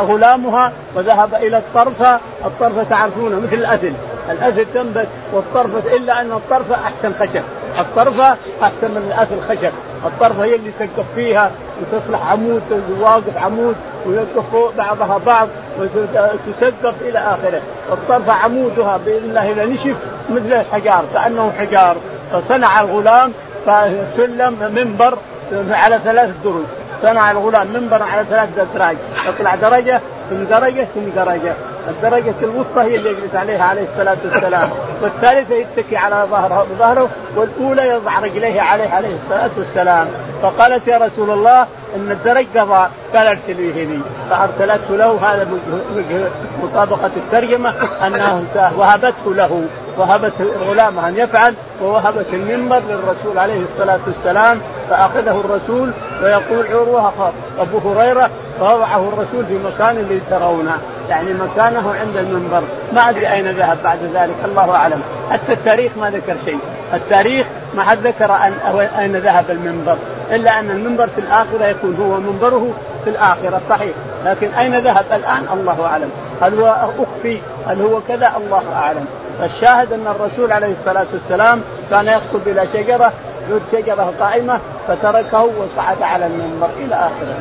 غلامها 0.00 0.72
وذهب 0.94 1.34
إلى 1.34 1.58
الطرفة. 1.58 2.20
الطرفة 2.44 2.82
تعرفونه 2.82 3.40
مثل 3.40 3.54
الأذن 3.54 3.94
الأذن 4.30 4.66
تنبت 4.74 5.08
والطرفة 5.32 5.96
إلا 5.96 6.20
أن 6.20 6.32
الطرفة 6.32 6.74
أحسن 6.74 7.12
خشب. 7.20 7.42
الطرفة 7.78 8.36
أحسن 8.62 8.90
من 8.90 9.12
الاث 9.14 9.28
الخشب، 9.32 9.72
الطرفة 10.04 10.44
هي 10.44 10.54
اللي 10.54 10.68
يسقف 10.68 11.04
فيها 11.14 11.50
وتصلح 11.80 12.30
عمود 12.30 12.62
واقف 13.00 13.36
عمود 13.36 13.76
ويوقف 14.06 14.50
فوق 14.52 14.72
بعضها 14.78 15.20
بعض 15.26 15.48
وتسقف 15.80 16.94
إلى 17.00 17.18
آخره، 17.18 17.62
الطرفة 17.92 18.32
عمودها 18.32 18.96
باذن 19.06 19.24
الله 19.24 19.52
إذا 19.52 19.64
نشف 19.64 19.96
مثل 20.30 20.52
الحجار 20.52 21.04
كأنه 21.14 21.52
حجار، 21.58 21.96
فصنع 22.32 22.80
الغلام 22.80 23.32
فسلم 23.66 24.72
منبر 24.74 25.18
على 25.70 26.00
ثلاث 26.04 26.30
درج، 26.44 26.64
صنع 27.02 27.30
الغلام 27.30 27.66
منبر 27.74 28.02
على 28.02 28.24
ثلاث 28.30 28.48
ادراج، 28.58 28.96
يطلع 29.28 29.54
درجة 29.54 30.00
ثم 30.30 30.44
درجة 30.44 30.86
ثم 30.94 31.00
درجة، 31.16 31.54
الدرجة 31.88 32.34
الوسطى 32.42 32.80
هي 32.80 32.96
اللي 32.96 33.10
يجلس 33.10 33.34
عليها 33.34 33.64
عليه 33.64 33.86
الصلاة 33.92 34.16
والسلام. 34.24 34.70
والثالثة 35.02 35.54
يتكي 35.54 35.96
على 35.96 36.26
ظهره 36.30 36.66
بظهره 36.70 37.08
والأولى 37.36 37.88
يضع 37.88 38.18
رجليه 38.18 38.60
عليه 38.60 38.88
عليه 38.88 39.16
الصلاة 39.24 39.50
والسلام. 39.56 40.06
فقالت 40.42 40.88
يا 40.88 40.98
رسول 40.98 41.30
الله 41.30 41.66
إن 41.96 42.10
الدرج 42.10 42.46
قضى 42.56 42.88
قال 43.14 43.26
ارسليه 43.26 43.84
لي. 43.84 44.00
فأرسلته 44.30 44.96
له. 44.96 45.18
هذا 45.22 45.48
مطابقة 46.62 47.10
الترجمة 47.16 47.74
انه 48.06 48.44
وهبته 48.76 49.34
له. 49.34 49.64
وهبت 49.98 50.32
غلامها 50.68 51.08
أن 51.08 51.16
يفعل. 51.16 51.54
ووهبت 51.82 52.26
المنبر 52.32 52.80
للرسول 52.88 53.38
عليه 53.38 53.62
الصلاة 53.62 54.00
والسلام. 54.06 54.60
فأخذه 54.90 55.40
الرسول 55.44 55.90
ويقول 56.22 56.66
عروة 56.66 57.32
أبو 57.58 57.78
هريرة 57.78 58.30
فوضعه 58.60 59.08
الرسول 59.08 59.46
في 59.48 59.58
مكان 59.58 59.96
اللي 59.96 60.20
ترونه. 60.30 60.78
يعني 61.08 61.34
مكانه 61.34 61.94
عند 62.00 62.16
المنبر. 62.16 62.62
ما 62.92 63.10
أدري 63.10 63.32
أين 63.32 63.50
ذهب 63.50 63.78
بعد 63.84 63.98
ذلك. 64.14 64.34
الله 64.44 64.70
أعلم. 64.70 65.00
حتى 65.30 65.52
التاريخ 65.52 65.92
ما 66.00 66.10
ذكر 66.10 66.34
شيء. 66.44 66.58
التاريخ 66.94 67.46
ما 67.74 67.82
حد 67.82 68.06
ذكر 68.06 68.32
أن 68.32 68.52
أين 68.98 69.16
ذهب 69.16 69.44
المنبر. 69.50 69.96
إلا 70.30 70.60
أن 70.60 70.70
المنبر 70.70 71.06
في 71.06 71.20
الآخرة 71.20 71.64
يكون 71.64 71.96
هو 72.00 72.32
منبره 72.32 72.70
في 73.04 73.10
الآخرة. 73.10 73.60
صحيح. 73.68 73.92
لكن 74.24 74.48
أين 74.58 74.78
ذهب 74.78 75.04
الآن؟ 75.12 75.46
الله 75.52 75.86
أعلم. 75.86 76.10
هل 76.42 76.60
هو 76.60 76.76
أخفي؟ 76.98 77.40
هل 77.66 77.82
هو 77.82 78.00
كذا؟ 78.08 78.32
الله 78.36 78.62
أعلم. 78.76 79.06
فالشاهد 79.40 79.92
أن 79.92 80.06
الرسول 80.06 80.52
عليه 80.52 80.74
الصلاة 80.80 81.06
والسلام 81.12 81.60
كان 81.90 82.06
يخطب 82.06 82.48
إلى 82.48 82.66
شجرة 82.72 83.12
ذو 83.50 83.60
شجرة 83.72 84.14
قائمة 84.20 84.60
فتركه 84.88 85.42
وصعد 85.42 86.02
على 86.02 86.26
المنبر 86.26 86.68
إلى 86.78 86.94
آخره. 86.94 87.38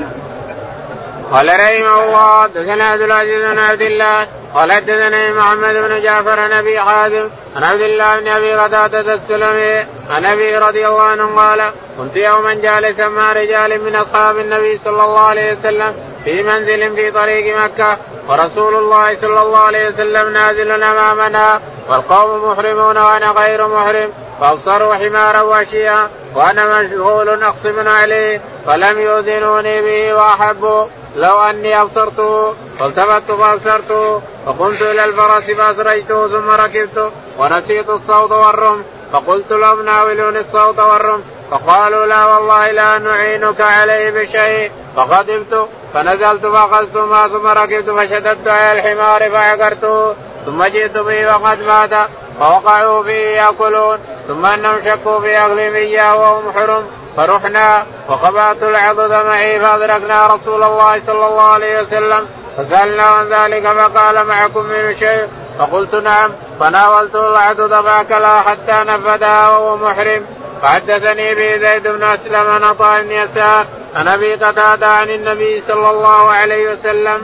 قال 1.31 1.47
رحمه 1.47 2.03
الله 2.03 2.47
دثنا 2.47 2.83
عبد 2.83 3.01
العزيز 3.01 3.45
بن 3.45 3.59
عبد 3.59 3.81
الله 3.81 4.27
قال 4.55 4.71
حدثنا 4.71 5.33
محمد 5.33 5.73
بن 5.73 6.01
جعفر 6.01 6.39
عن 6.39 6.53
أبي 6.53 6.79
حازم 6.79 7.29
عن 7.55 7.63
عبد 7.63 7.81
الله 7.81 8.19
بن 8.19 8.27
أبي 8.27 8.53
قتادة 8.53 9.13
السلمي 9.13 9.85
عن 10.09 10.25
أبي 10.25 10.57
رضي 10.57 10.87
الله 10.87 11.01
عنه 11.01 11.35
قال 11.35 11.71
كنت 11.97 12.15
يوما 12.15 12.53
جالسا 12.53 13.07
مع 13.07 13.31
رجال 13.31 13.81
من 13.85 13.95
أصحاب 13.95 14.37
النبي 14.37 14.79
صلى 14.85 15.03
الله 15.03 15.19
عليه 15.19 15.53
وسلم 15.53 15.93
في 16.23 16.43
منزل 16.43 16.95
في 16.95 17.11
طريق 17.11 17.57
مكة 17.63 17.97
ورسول 18.27 18.75
الله 18.75 19.17
صلى 19.21 19.41
الله 19.41 19.59
عليه 19.59 19.87
وسلم 19.87 20.33
نازل 20.33 20.83
أمامنا 20.83 21.59
والقوم 21.89 22.51
محرمون 22.51 22.97
وأنا 22.97 23.31
غير 23.31 23.67
محرم. 23.67 24.09
فابصروا 24.41 24.95
حمارا 24.95 25.41
واشيا 25.41 26.09
وأنا 26.35 26.79
مشغول 26.79 27.43
اقسم 27.43 27.87
عليه 27.87 28.41
فلم 28.65 28.99
يؤذنوني 28.99 29.81
به 29.81 30.13
وأحبوا. 30.13 30.85
لو 31.15 31.39
أني 31.41 31.81
أبصرته 31.81 32.53
فالتفت 32.79 33.31
فابصرته 33.31 34.21
فقمت 34.45 34.81
إلى 34.81 35.05
الفرس 35.05 35.43
فأسرجته 35.43 36.27
ثم 36.27 36.49
ركبته 36.49 37.11
ونسيت 37.37 37.89
الصوت 37.89 38.31
والرم 38.31 38.83
فقلت 39.13 39.51
لهم 39.51 39.85
ناولوني 39.85 40.39
الصوت 40.39 40.79
والرم 40.79 41.23
فقالوا 41.51 42.05
لا 42.05 42.25
والله 42.25 42.71
لا 42.71 42.97
نعينك 42.97 43.61
عليه 43.61 44.09
بشيء. 44.09 44.71
فغضبت 44.95 45.67
فنزلت 45.93 46.45
فأخذت 46.45 46.97
ما 46.97 47.27
ثم 47.27 47.47
ركبت 47.47 47.89
فشددت 47.89 48.47
على 48.47 48.79
الحمار 48.79 49.29
فعقرته 49.29 50.13
ثم 50.45 50.63
جئت 50.63 50.97
به 50.97 51.35
وقد 51.35 51.59
مات. 51.61 52.09
فوقعوا 52.39 53.03
فيه 53.03 53.37
يأكلون 53.37 53.97
ثم 54.27 54.45
أنهم 54.45 54.75
شكوا 54.85 55.19
في 55.19 55.37
أكلهم 55.37 55.75
إياه 55.75 56.15
وهم 56.15 56.51
حرم 56.51 56.83
فرحنا 57.17 57.85
وقبعت 58.07 58.63
العضد 58.63 59.25
معي 59.25 59.59
فأدركنا 59.59 60.27
رسول 60.27 60.63
الله 60.63 61.01
صلى 61.07 61.27
الله 61.27 61.43
عليه 61.43 61.81
وسلم 61.81 62.27
فسألنا 62.57 63.03
عن 63.03 63.25
ذلك 63.29 63.67
فقال 63.67 64.25
معكم 64.27 64.63
من 64.63 64.95
شيء 64.99 65.27
فقلت 65.59 65.95
نعم 65.95 66.31
فناولت 66.59 67.15
العضد 67.15 67.73
فاكلها 67.73 68.41
حتى 68.41 68.83
نفدها 68.91 69.49
وهو 69.49 69.77
محرم 69.77 70.25
فحدثني 70.61 71.35
به 71.35 71.57
زيد 71.57 71.87
بن 71.87 72.03
أسلم 72.03 72.49
عن 72.49 72.63
عطاء 72.63 73.01
بن 73.01 73.11
يسار 73.11 73.65
عن 73.95 74.07
أبي 74.07 74.33
قتادة 74.33 74.87
عن 74.87 75.09
النبي 75.09 75.63
صلى 75.67 75.89
الله 75.89 76.31
عليه 76.31 76.73
وسلم. 76.73 77.21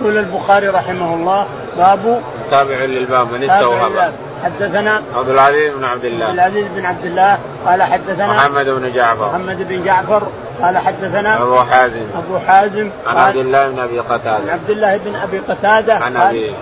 يقول 0.00 0.18
البخاري 0.18 0.68
رحمه 0.68 1.14
الله 1.14 1.46
باب 1.76 2.22
تابع 2.50 2.74
للباب 2.74 3.32
من 3.32 3.50
استوهب 3.50 4.12
حدثنا 4.44 5.02
عبد 5.16 5.28
العزيز 5.28 5.74
بن 5.74 5.84
عبد 5.84 6.04
الله. 6.04 6.26
عبد 6.26 6.34
العزيز 6.34 6.66
بن 6.76 6.84
عبد 6.84 7.04
الله. 7.04 7.38
قال 7.66 7.82
حدثنا 7.82 8.26
محمد 8.26 8.66
بن 8.66 8.92
جعفر. 8.92 9.28
محمد 9.28 9.68
بن 9.68 9.84
جعفر. 9.84 10.22
قال 10.62 10.78
حدثنا 10.78 11.42
أبو 11.42 11.56
حازم. 11.56 12.06
أبو 12.16 12.38
حازم. 12.38 12.90
عن 13.06 13.16
عبد 13.16 13.36
الله 13.36 13.68
بن 13.68 13.78
أبي 13.78 13.98
قتادة. 13.98 14.30
عن 14.30 14.48
عبد 14.48 14.70
الله 14.70 14.96
بن 14.96 15.14
أبي 15.16 15.38
قتادة. 15.38 15.94
عن 15.94 16.16
ابي 16.16 16.52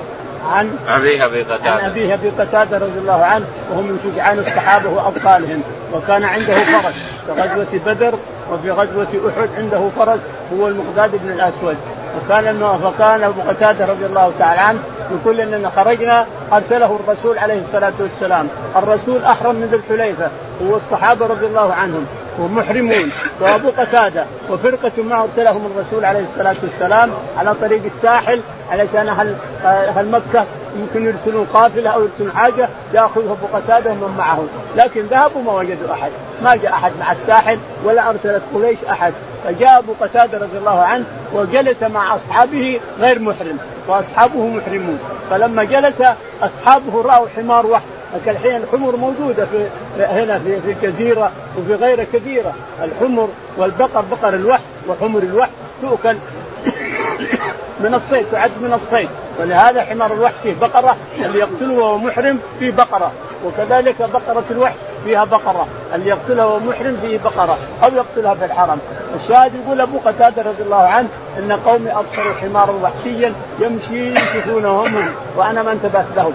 عن 0.53 0.79
ابي 0.89 1.25
أبي 1.25 1.43
قتادة. 1.43 1.71
عن 1.71 1.91
أبيه 1.91 2.15
أبي 2.15 2.29
قتادة 2.29 2.79
رضي 2.79 2.99
الله 2.99 3.25
عنه 3.25 3.45
وهو 3.71 3.83
من 3.83 3.99
شجعان 4.05 4.39
الصحابة 4.39 4.91
وأبطالهم. 4.91 5.63
وكان 5.93 6.25
عنده 6.25 6.55
فرس 6.55 6.95
في 7.27 7.33
غزوة 7.33 7.81
بدر 7.87 8.15
وفي 8.53 8.71
غزوة 8.71 9.07
أحد 9.29 9.49
عنده 9.59 9.89
فرس 9.99 10.21
هو 10.59 10.69
المقداد 10.69 11.11
بن 11.11 11.31
الأسود. 11.31 11.77
وكان 12.17 12.79
فكان 12.85 13.23
أبو 13.23 13.41
قتادة 13.49 13.87
رضي 13.87 14.07
الله 14.07 14.33
تعالى 14.39 14.61
عنه 14.61 14.79
يقول 15.11 15.41
اننا 15.41 15.71
خرجنا 15.71 16.27
أرسله 16.53 16.99
الرسول 17.05 17.39
عليه 17.39 17.61
الصلاة 17.61 17.93
والسلام، 18.01 18.49
الرسول 18.77 19.25
أحرم 19.25 19.55
من 19.55 19.67
ذي 19.67 19.77
الحليفة 19.77 20.29
والصحابه 20.61 21.27
رضي 21.27 21.47
الله 21.47 21.75
عنهم 21.75 22.07
ومحرمون. 22.39 23.11
وأبو 23.41 23.69
قتادة 23.79 24.25
وفرقة 24.51 25.03
ما 25.03 25.23
أرسلهم 25.23 25.73
الرسول 25.77 26.05
عليه 26.05 26.25
الصلاة 26.25 26.57
والسلام 26.63 27.11
على 27.39 27.55
طريق 27.55 27.83
الساحل 27.97 28.41
علشان 28.73 29.09
أهل 29.09 29.35
أهل 29.65 30.09
مكة 30.11 30.45
يمكن 30.81 31.07
يرسلون 31.07 31.47
قافلة 31.55 31.91
أو 31.91 32.03
يرسلون 32.03 32.33
حاجة 32.37 32.69
ياخذ 32.95 33.21
ابو 33.21 33.47
قتاده 33.57 33.91
ومن 33.91 34.15
معه، 34.19 34.45
لكن 34.77 35.01
ذهبوا 35.01 35.43
ما 35.43 35.53
وجدوا 35.53 35.93
أحد، 35.93 36.11
ما 36.45 36.57
جاء 36.57 36.73
أحد 36.73 36.93
مع 37.01 37.13
الساحل 37.13 37.59
ولا 37.85 38.11
أرسلت 38.11 38.43
قريش 38.55 38.79
أحد، 38.91 39.13
فجاء 39.45 39.79
أبو 39.79 39.93
قتادة 40.01 40.39
رضي 40.39 40.59
الله 40.59 40.81
عنه 40.81 41.05
وجلس 41.33 41.83
مع 41.83 42.17
أصحابه 42.17 42.81
غير 43.01 43.19
محرم. 43.19 43.59
وأصحابه 43.89 44.47
محرمون. 44.47 44.99
فلما 45.31 45.65
جلس 45.65 46.03
أصحابه 46.43 47.03
رأوا 47.03 47.27
حمار 47.37 47.67
وحش. 47.67 47.83
الحين 48.27 48.57
الحمر 48.57 48.97
موجودة 48.97 49.47
في 49.47 49.67
هنا 49.99 50.39
في 50.39 50.61
في 50.61 50.71
الجزيره 50.71 51.33
وفي 51.59 51.75
غيرها 51.75 52.07
كثيره 52.13 52.55
الحمر 52.83 53.29
والبقر 53.57 54.05
بقر 54.11 54.35
الوحش 54.35 54.63
وحمر 54.89 55.23
الوحش 55.23 55.51
تؤكل 55.83 56.17
من 57.83 57.95
الصيد 57.95 58.27
تعد 58.33 58.51
من 58.61 58.81
الصيد. 58.83 59.09
ولهذا 59.41 59.83
حمار 59.83 60.13
الوحش 60.13 60.35
فيه 60.43 60.55
بقرة 60.61 60.97
اللي 61.19 61.39
يقتله 61.39 61.75
وهو 61.75 61.99
محرم 61.99 62.39
فيه 62.59 62.71
بقرة. 62.71 63.13
وكذلك 63.45 63.95
بقرة 63.99 64.45
الوحش 64.51 64.75
فيها 65.05 65.25
بقرة 65.25 65.67
اللي 65.95 66.11
يقتلها 66.11 66.45
وهو 66.45 66.59
محرم 66.59 66.99
فيه 67.03 67.19
بقرة 67.25 67.59
أو 67.85 67.89
يقتلها 67.95 68.35
في 68.35 68.45
الحرم. 68.45 68.79
الشاهد 69.23 69.53
يقول 69.55 69.81
أبو 69.81 69.99
قتادة 69.99 70.43
رضي 70.43 70.63
الله 70.63 70.77
عنه 70.77 71.09
إن 71.39 71.53
قومي 71.53 71.91
أبصروا 71.91 72.35
حمارا 72.41 72.73
وحشيا 72.83 73.33
يمشي 73.61 74.15
يشوفونه 74.15 74.69
هم 74.69 75.15
وأنا 75.37 75.63
ما 75.63 75.73
انتبهت 75.73 76.07
له 76.17 76.33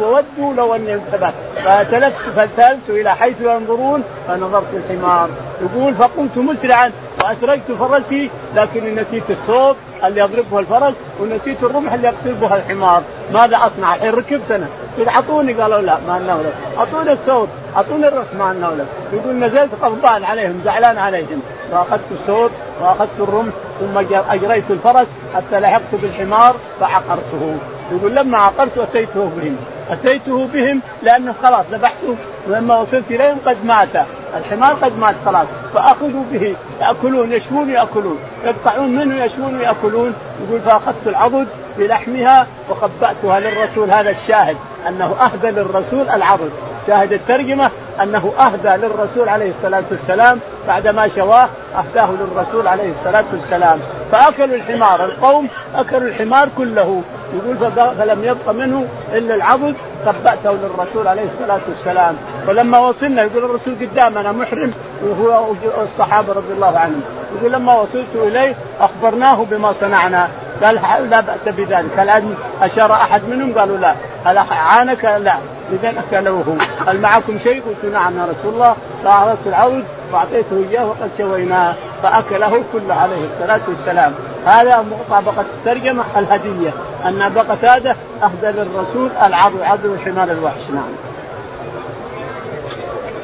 وودوا 0.00 0.54
لو 0.56 0.74
أني 0.74 0.94
انتبهت. 0.94 1.34
فتلفت 1.64 2.30
فالتفت 2.36 2.88
إلى 2.90 3.14
حيث 3.14 3.40
ينظرون 3.40 4.02
فنظرت 4.28 4.74
الحمار. 4.74 5.28
يقول 5.62 5.94
فقمت 5.94 6.38
مسرعا 6.38 6.92
واسرجت 7.26 7.72
فرسي 7.80 8.30
لكني 8.54 8.90
نسيت 8.94 9.22
الصوت 9.30 9.76
اللي 10.04 10.20
يضربه 10.20 10.58
الفرس 10.58 10.94
ونسيت 11.20 11.62
الرمح 11.62 11.92
اللي 11.92 12.08
يقتل 12.08 12.32
بها 12.32 12.56
الحمار. 12.56 13.02
ماذا 13.32 13.56
أصنع؟ 13.56 13.94
الحين 13.94 14.10
ركبت 14.10 14.50
أنا. 14.50 14.66
أعطوني 15.08 15.52
قالوا 15.52 15.80
لا 15.80 15.98
ما 16.08 16.16
أنه 16.16 16.42
لك. 16.42 16.54
أعطوني 16.78 17.12
الصوت 17.12 17.48
أعطوني 17.76 18.08
الرأس 18.08 18.26
ما 18.38 18.50
أنه 18.50 18.70
لك. 18.70 18.86
يقول 19.12 19.34
نزلت 19.34 19.70
غضبان 19.82 20.24
عليهم 20.24 20.60
زعلان 20.64 20.98
عليهم. 20.98 21.42
واخذت 21.72 22.12
الصوت 22.20 22.50
واخذت 22.80 23.20
الرمح 23.20 23.54
ثم 23.80 24.16
أجريت 24.30 24.70
الفرس 24.70 25.06
حتى 25.34 25.60
لحقت 25.60 25.94
بالحمار 26.02 26.54
فعقرته. 26.80 27.56
يقول 27.92 28.14
لما 28.14 28.38
عقرت 28.38 28.78
أتيته 28.78 29.30
بهم. 29.36 29.56
أتيته 29.90 30.46
بهم 30.54 30.80
لأنه 31.02 31.34
خلاص 31.42 31.64
ذبحته. 31.72 32.16
ولما 32.48 32.76
وصلت 32.76 33.10
إليهم 33.10 33.38
قد 33.46 33.56
مات. 33.64 34.06
الحمار 34.36 34.74
قد 34.74 34.98
مات 34.98 35.14
خلاص 35.26 35.46
فأخذوا 35.74 36.24
به 36.32 36.56
يأكلون 36.80 37.32
يشوون 37.32 37.70
يأكلون 37.70 38.18
يقطعون 38.44 38.96
منه 38.96 39.24
يشوون 39.24 39.56
وياكلون 39.58 40.14
يقول 40.42 40.60
فأخذت 40.60 41.06
العضد 41.06 41.46
بلحمها 41.78 42.46
وخبأتها 42.70 43.40
للرسول 43.40 43.90
هذا 43.90 44.10
الشاهد 44.10 44.56
أنه 44.88 45.14
أهدى 45.20 45.50
للرسول 45.50 46.08
العضد. 46.08 46.50
شاهد 46.86 47.12
الترجمة 47.12 47.70
أنه 48.02 48.32
أهدى 48.40 48.86
للرسول 48.86 49.28
عليه 49.28 49.50
الصلاة 49.58 49.82
والسلام 49.90 50.38
بعدما 50.68 51.08
شواه 51.16 51.48
أهداه 51.78 52.08
للرسول 52.10 52.68
عليه 52.68 52.90
الصلاة 52.90 53.24
والسلام. 53.32 53.78
فأكلوا 54.12 54.56
الحمار 54.56 55.04
القوم 55.04 55.48
أكلوا 55.74 56.08
الحمار 56.08 56.48
كله. 56.58 57.02
يقول 57.34 57.70
فلم 57.98 58.24
يبق 58.24 58.50
منه 58.50 58.86
إلا 59.12 59.34
العضد 59.34 59.74
خبأته 60.06 60.52
للرسول 60.52 61.08
عليه 61.08 61.24
الصلاة 61.24 61.60
والسلام. 61.68 62.16
ولما 62.48 62.78
وصلنا 62.78 63.22
يقول 63.22 63.44
الرسول 63.44 63.74
قدامنا 63.80 64.32
محرم 64.32 64.72
وهو 65.02 65.52
الصحابة 65.82 66.32
رضي 66.32 66.52
الله 66.52 66.78
عنهم. 66.78 67.02
يقول 67.38 67.52
لما 67.52 67.74
وصلت 67.74 68.06
إليه 68.14 68.54
أخبرناه 68.80 69.44
بما 69.50 69.74
صنعنا. 69.80 70.28
قال 70.62 70.74
لا 71.10 71.20
بأس 71.20 71.46
بذلك. 71.46 71.98
هل 71.98 72.34
أشار 72.62 72.92
أحد 72.92 73.22
منهم؟ 73.30 73.58
قالوا 73.58 73.76
لا. 73.76 73.94
هل 74.24 74.38
عانك 74.38 75.04
لا. 75.04 75.36
اذا 75.72 75.94
أكلوه. 76.12 76.56
هل 76.86 77.00
معكم 77.00 77.38
شيء؟ 77.38 77.62
قلت 77.62 77.92
نعم 77.92 78.18
يا 78.18 78.22
رسول 78.22 78.54
الله. 78.54 78.76
فاخذت 79.04 79.46
العود 79.46 79.84
واعطيته 80.12 80.64
إياه 80.70 80.86
وقد 80.86 81.10
شويناه 81.18 81.74
فأكله 82.02 82.62
كله 82.72 82.94
عليه 82.94 83.24
الصلاة 83.24 83.60
والسلام. 83.68 84.12
هذا 84.46 84.84
مطابقة 85.08 85.44
الترجمة 85.58 86.04
الهدية 86.16 86.70
أن 87.04 87.22
أبا 87.22 87.40
قتادة 87.40 87.96
اهدى 88.22 88.58
للرسول 88.58 89.10
العضو 89.26 89.56
عضو 89.62 89.96
حمار 90.04 90.30
الوحش. 90.30 90.70
نعم. 90.74 90.88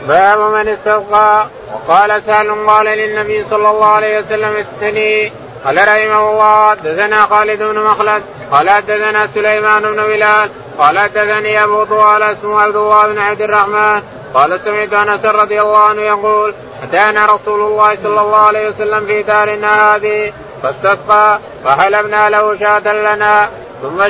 باب 0.08 0.38
من 0.38 0.68
استسقى 0.68 1.46
وقال 1.72 2.22
سهل 2.26 2.66
قال 2.66 2.86
للنبي 2.86 3.44
صلى 3.50 3.70
الله 3.70 3.86
عليه 3.86 4.18
وسلم 4.18 4.56
استني 4.56 5.32
قال 5.64 5.76
رحمه 5.76 6.30
الله 6.30 6.70
حدثنا 6.70 7.26
خالد 7.26 7.62
بن 7.62 7.78
مخلد. 7.78 8.22
قال 8.52 8.70
حدثنا 8.70 9.28
سليمان 9.34 9.82
بن 9.82 10.02
بلال. 10.02 10.50
قال 10.78 10.98
حدثني 10.98 11.64
أبو 11.64 11.84
طوال 11.84 12.22
اسمه 12.22 12.60
عبد 12.60 12.76
الله 12.76 13.06
بن 13.06 13.18
عبد 13.18 13.42
الرحمن. 13.42 14.02
قال 14.34 14.60
سمعت 14.64 14.92
أنس 14.92 15.24
رضي 15.24 15.60
الله 15.60 15.78
عنه 15.78 16.02
يقول 16.02 16.54
أتانا 16.82 17.26
رسول 17.26 17.60
الله 17.60 17.98
صلى 18.02 18.20
الله 18.20 18.46
عليه 18.46 18.68
وسلم 18.68 19.06
في 19.06 19.22
دارنا 19.22 19.96
هذه 19.96 20.32
فاستسقى 20.62 21.38
فحلبنا 21.64 22.30
له 22.30 22.58
شاة 22.58 22.92
لنا. 22.92 23.50
ثم 23.82 24.02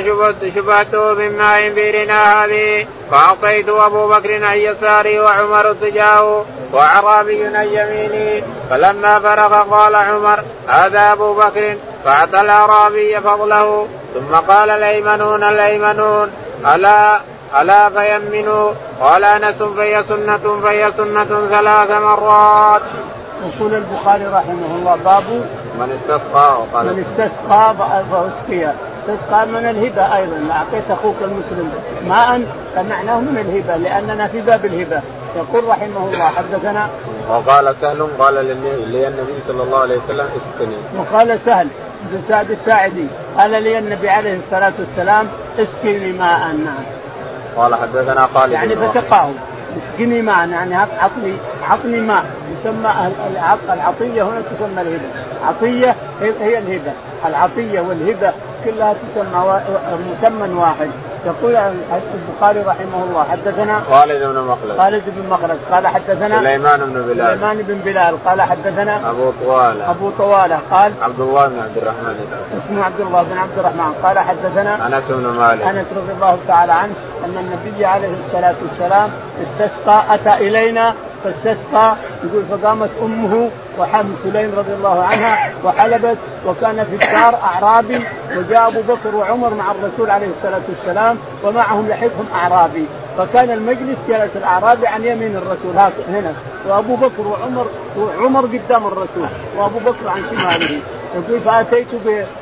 شبهته 0.55 1.13
من 1.13 1.37
ماء 1.37 1.69
بئرنا 1.69 2.45
هذه 2.45 2.85
فأعطيت 3.11 3.69
أبو 3.69 4.07
بكر 4.07 4.45
عن 4.45 4.57
يساري 4.57 5.19
وعمر 5.19 5.73
تجاهه 5.81 6.45
وأعرابي 6.73 7.45
عن 7.45 7.67
يمينه 7.67 8.43
فلما 8.69 9.19
فرغ 9.19 9.75
قال 9.75 9.95
عمر 9.95 10.43
هذا 10.67 11.11
أبو 11.11 11.33
بكر. 11.33 11.75
فاعطى 12.05 12.41
الأعرابي 12.41 13.19
فضله 13.19 13.87
ثم 14.13 14.35
قال 14.35 14.69
الأيمنون 14.69 15.43
الأيمنون 15.43 16.31
الا 16.75 17.19
ألا 17.61 17.89
فيمنوا؟ 17.89 18.71
قال 19.01 19.23
أنس 19.25 19.63
فهي 19.63 20.03
سنه 20.09 20.59
فهي 20.63 20.91
سنة 20.97 21.47
ثلاث 21.49 21.91
مرات. 21.91 22.81
يقول 23.43 23.73
البخاري 23.73 24.25
رحمه 24.25 24.75
الله 24.75 24.95
باب 25.05 25.23
من 25.79 25.99
استسقى 25.99 26.61
وقال 26.61 26.85
من 26.85 27.05
استسقى 27.05 27.75
فأسقي. 28.11 28.73
استسقى 29.03 29.45
من 29.47 29.65
الهبة 29.69 30.17
أيضا 30.17 30.47
أعطيت 30.51 30.91
أخوك 30.91 31.15
المسلم. 31.21 31.71
ماء 32.07 32.41
فمعناه 32.75 33.19
من 33.19 33.37
الهبة 33.37 33.75
لأننا 33.83 34.27
في 34.27 34.41
باب 34.41 34.65
الهبة. 34.65 35.01
يقول 35.35 35.63
رحمه 35.63 36.09
الله 36.13 36.27
حدثنا 36.27 36.89
وقال 37.29 37.75
سهل 37.81 38.07
قال 38.19 38.33
للنبي 38.35 39.33
صلى 39.47 39.63
الله 39.63 39.79
عليه 39.79 39.97
وسلم 39.97 40.25
اسقني 40.25 40.75
وقال 40.97 41.39
سهل 41.45 41.67
بن 42.01 42.21
سعد 42.29 42.51
الساعدي 42.51 43.07
قال 43.37 43.63
لي 43.63 43.77
النبي 43.79 44.09
عليه 44.09 44.39
الصلاة 44.45 44.73
والسلام 44.79 45.27
اسقني 45.59 46.11
ماء 46.11 46.39
نعم. 46.39 46.83
قال 47.57 47.75
حدثنا 47.75 48.29
خالد 48.33 48.51
يعني 48.51 48.75
فسقاه 48.75 49.29
اسقني 49.77 50.21
ماء 50.21 50.49
يعني 50.49 50.75
عطني 50.75 51.33
عطني 51.69 51.97
ماء. 51.97 52.25
يسمى 52.59 53.11
العطية 53.73 54.23
هنا 54.23 54.41
تسمى 54.41 54.81
الهبة. 54.81 55.09
عطية 55.47 55.95
هي 56.21 56.57
الهبة. 56.57 56.91
العطية 57.25 57.81
والهبة 57.81 58.33
كلها 58.65 58.93
تسمى 58.93 59.61
مسمى 60.11 60.53
واحد. 60.53 60.89
يقول 61.25 61.55
البخاري 61.55 62.59
رحمه 62.59 63.03
الله 63.03 63.25
حدثنا 63.31 63.81
خالد 63.91 64.23
بن 64.23 64.39
مخلد. 64.41 64.77
خالد 64.77 65.03
بن 65.07 65.29
مخلد. 65.29 65.59
قال 65.71 65.87
حدثنا 65.87 66.39
سليمان 66.39 66.79
بن 66.79 67.01
بلال. 67.01 67.37
سليمان 67.37 67.57
بن 67.57 67.75
بلال. 67.85 68.17
قال 68.25 68.41
حدثنا 68.41 69.09
أبو 69.09 69.31
طوالة. 69.45 69.91
أبو 69.91 70.09
طوالة. 70.09 70.59
قال 70.71 70.91
عبد 71.01 71.19
الله 71.19 71.47
بن 71.47 71.59
عبد 71.59 71.77
الرحمن. 71.77 72.15
اسمه 72.57 72.83
عبد 72.83 73.01
الله 73.01 73.23
بن 73.23 73.37
عبد 73.37 73.57
الرحمن. 73.57 73.93
قال 74.03 74.19
حدثنا 74.19 74.87
أنس 74.87 75.03
بن 75.09 75.27
مالك. 75.27 75.61
أنس 75.61 75.85
رضي 75.95 76.11
الله 76.11 76.37
تعالى 76.47 76.73
عنه 76.73 76.93
أن 77.25 77.37
النبي 77.37 77.85
عليه 77.85 78.09
الصلاة 78.27 78.55
والسلام 78.63 79.09
استسقى 79.43 80.03
أتى 80.15 80.47
إلينا 80.47 80.93
فاستسقى 81.23 81.95
يقول 82.23 82.43
فقامت 82.51 82.89
أمه 83.01 83.49
وحم 83.79 84.05
سليم 84.23 84.51
رضي 84.57 84.73
الله 84.73 85.03
عنها 85.03 85.51
وحلبت 85.63 86.17
وكان 86.47 86.85
في 86.89 87.05
الدار 87.05 87.39
أعرابي 87.43 88.01
وجاء 88.37 88.67
أبو 88.67 88.81
بكر 88.81 89.15
وعمر 89.15 89.53
مع 89.53 89.71
الرسول 89.71 90.09
عليه 90.09 90.27
الصلاة 90.37 90.61
والسلام 90.69 91.17
ومعهم 91.43 91.87
لحقهم 91.89 92.25
أعرابي. 92.35 92.85
فكان 93.17 93.51
المجلس 93.51 93.97
جلس 94.09 94.29
الأعرابي 94.35 94.87
عن 94.87 95.03
يمين 95.03 95.35
الرسول 95.35 95.91
هنا. 96.09 96.33
وأبو 96.67 96.95
بكر 96.95 97.27
وعمر 97.27 97.65
وعمر 97.97 98.41
قدام 98.41 98.87
الرسول 98.87 99.27
وأبو 99.57 99.79
بكر 99.79 100.07
عن 100.07 100.23
شماله. 100.29 100.79
يقول 101.15 101.41
فأتيت. 101.41 101.87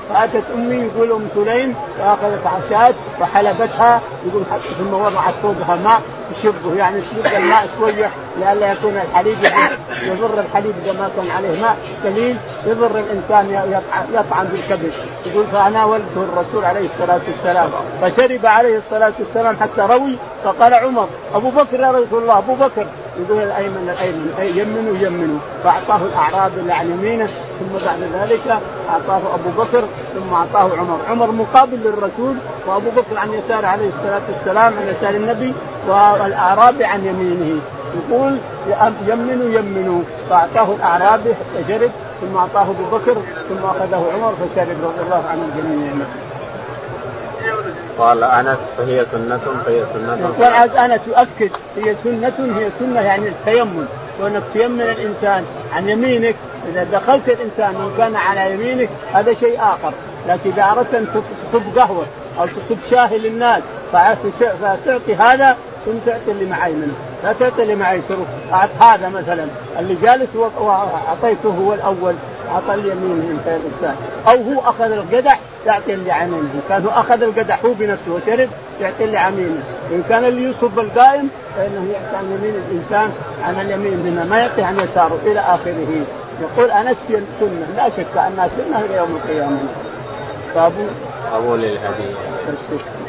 فأتت 0.09 0.43
أمي 0.55 0.75
يقول 0.75 1.11
أم 1.11 1.27
سليم 1.35 1.75
فأخذت 1.97 2.47
عشات 2.47 2.95
وحلبتها. 3.21 4.01
يقول 4.27 4.43
ثم 4.79 4.93
وضعت 4.93 5.33
فوقها 5.43 5.75
ماء. 5.83 6.01
تشبه 6.43 6.75
يعني 6.77 7.01
تشب 7.01 7.35
الماء 7.35 7.67
شوية 7.79 8.09
لئلا 8.39 8.71
يكون 8.71 8.97
الحليب 8.97 9.37
يضر 10.03 10.39
الحليب 10.39 10.73
اذا 10.83 10.91
ما 10.91 11.09
كان 11.17 11.31
عليه 11.31 11.61
ماء 11.61 11.77
قليل 12.05 12.37
يضر 12.65 12.99
الإنسان 12.99 13.71
يطعن 14.13 14.45
بالكبد. 14.45 14.91
يقول 15.25 15.45
فناولته 15.51 16.23
الرسول 16.33 16.65
عليه 16.65 16.89
الصلاة 16.89 17.19
والسلام 17.27 17.69
فشرب 18.01 18.45
عليه 18.45 18.77
الصلاة 18.77 19.13
والسلام 19.19 19.55
حتى 19.61 19.81
روي 19.81 20.17
فقال 20.43 20.73
عمر 20.73 21.07
أبو 21.35 21.49
بكر 21.49 21.79
يا 21.79 21.91
رسول 21.91 22.21
الله 22.21 22.37
أبو 22.37 22.53
بكر. 22.53 22.85
يقول 23.19 23.43
الايمن 23.43 23.89
الايمن 23.93 24.33
أي 24.39 24.49
يمنوا 24.57 24.97
يمنوا 24.99 25.39
فأعطاه 25.63 26.05
الأعراب 26.05 26.51
اللي 26.57 26.73
عن 26.73 26.91
يمينه 26.91 27.29
ثم 27.59 27.85
بعد 27.85 27.99
ذلك 28.13 28.57
أعطاه 28.89 29.21
أبو 29.35 29.63
بكر 29.63 29.83
ثم 30.13 30.33
أعطاه 30.33 30.77
عمر، 30.77 30.99
عمر 31.09 31.31
مقابل 31.31 31.77
للرسول 31.85 32.35
وأبو 32.67 32.89
بكر 32.89 33.17
عن 33.17 33.33
يساره 33.33 33.67
عليه 33.67 33.89
الصلاة 33.89 34.21
والسلام 34.29 34.73
عن 34.73 34.95
يسار 34.97 35.15
النبي 35.15 35.53
والأعرابي 35.87 36.85
عن 36.85 37.05
يمينه. 37.05 37.61
يقول 37.95 38.37
يمنوا 39.07 39.59
يمنوا. 39.59 40.01
فأعطاه 40.29 40.75
الأعرابي 40.75 41.29
حتى 41.35 41.63
شرب 41.67 41.91
ثم 42.21 42.37
أعطاه 42.37 42.61
أبو 42.61 42.97
بكر 42.97 43.15
ثم 43.49 43.65
أخذه 43.65 44.11
عمر 44.13 44.33
فشرب 44.35 44.77
رضي 44.83 45.01
الله 45.05 45.23
عن 45.29 45.51
الجميع 45.55 46.05
قال 47.99 48.23
أنس 48.23 48.57
فهي 48.77 49.05
سنة 49.11 49.39
فهي 49.65 49.83
سنة. 49.93 50.33
يقول 50.39 50.53
أنس 50.77 51.01
يؤكد 51.07 51.51
هي 51.77 51.95
سنة 52.03 52.57
هي 52.57 52.69
سنة 52.79 53.01
يعني 53.01 53.27
التيمم. 53.27 53.85
وانك 54.19 54.43
تيمن 54.53 54.81
الإنسان. 54.81 55.45
عن 55.75 55.89
يمينك 55.89 56.35
إذا 56.69 56.83
دخلت 56.83 57.29
الإنسان 57.29 57.73
من 57.73 57.95
كان 57.97 58.15
على 58.15 58.53
يمينك 58.53 58.89
هذا 59.13 59.33
شيء 59.33 59.59
آخر. 59.59 59.93
لكن 60.27 60.51
إذا 60.51 60.63
أردت 60.63 60.95
أن 60.95 61.07
تصب 61.51 61.79
قهوة 61.79 62.05
أو 62.39 62.45
تصب 62.45 62.77
شاهي 62.91 63.17
للناس 63.17 63.61
فتعطي 63.91 65.15
هذا 65.19 65.57
ثم 65.85 65.91
تعطي 66.05 66.31
اللي 66.31 66.45
معي 66.45 66.73
منه. 66.73 66.93
لا 67.23 67.33
تعطي 67.39 67.63
اللي 67.63 67.75
معي 67.75 67.97
يسره 67.97 68.25
أعط 68.53 68.69
هذا 68.79 69.09
مثلا. 69.09 69.45
اللي 69.79 69.95
جالس 70.03 70.35
وأعطيته 70.35 71.49
هو 71.49 71.73
الأول. 71.73 72.13
اعطى 72.51 72.73
اليمين 72.73 73.39
انت 73.39 73.47
الانسان 73.47 73.95
أو 74.27 74.53
هو 74.53 74.69
أخذ 74.69 74.91
القدح 74.91 75.39
يعطي 75.65 75.93
اللي 75.93 76.11
عن 76.11 76.27
يمينه، 76.27 76.41
إن 76.41 76.61
كان 76.69 76.85
هو 76.85 76.89
أخذ 76.89 77.23
القدح 77.23 77.65
هو 77.65 77.73
بنفسه 77.73 78.11
وشرب 78.11 78.49
يعطي 78.81 79.03
اللي 79.03 79.17
عن 79.17 79.33
يمينه، 79.33 79.63
إن 79.91 80.03
كان 80.09 80.25
اللي 80.25 80.49
يصب 80.49 80.79
القائم 80.79 81.29
فإنه 81.55 81.87
يعطي 81.93 82.15
عن 82.17 82.25
يمين 82.25 82.55
الإنسان 82.67 83.11
عن 83.43 83.61
اليمين 83.61 83.97
منه 84.05 84.25
ما 84.29 84.39
يعطي 84.39 84.61
عن 84.61 84.79
يساره 84.79 85.19
إلى 85.25 85.39
آخره، 85.39 86.05
يقول 86.41 86.71
أنس 86.71 86.97
السنة 87.09 87.67
لا 87.77 87.89
شك 87.89 88.17
انها 88.17 88.49
سنه 88.57 88.79
إلى 88.79 88.95
يوم 88.97 89.19
القيامة. 89.23 89.59
باب 90.55 90.73
قبول 91.33 91.65
الهديه 91.65 92.15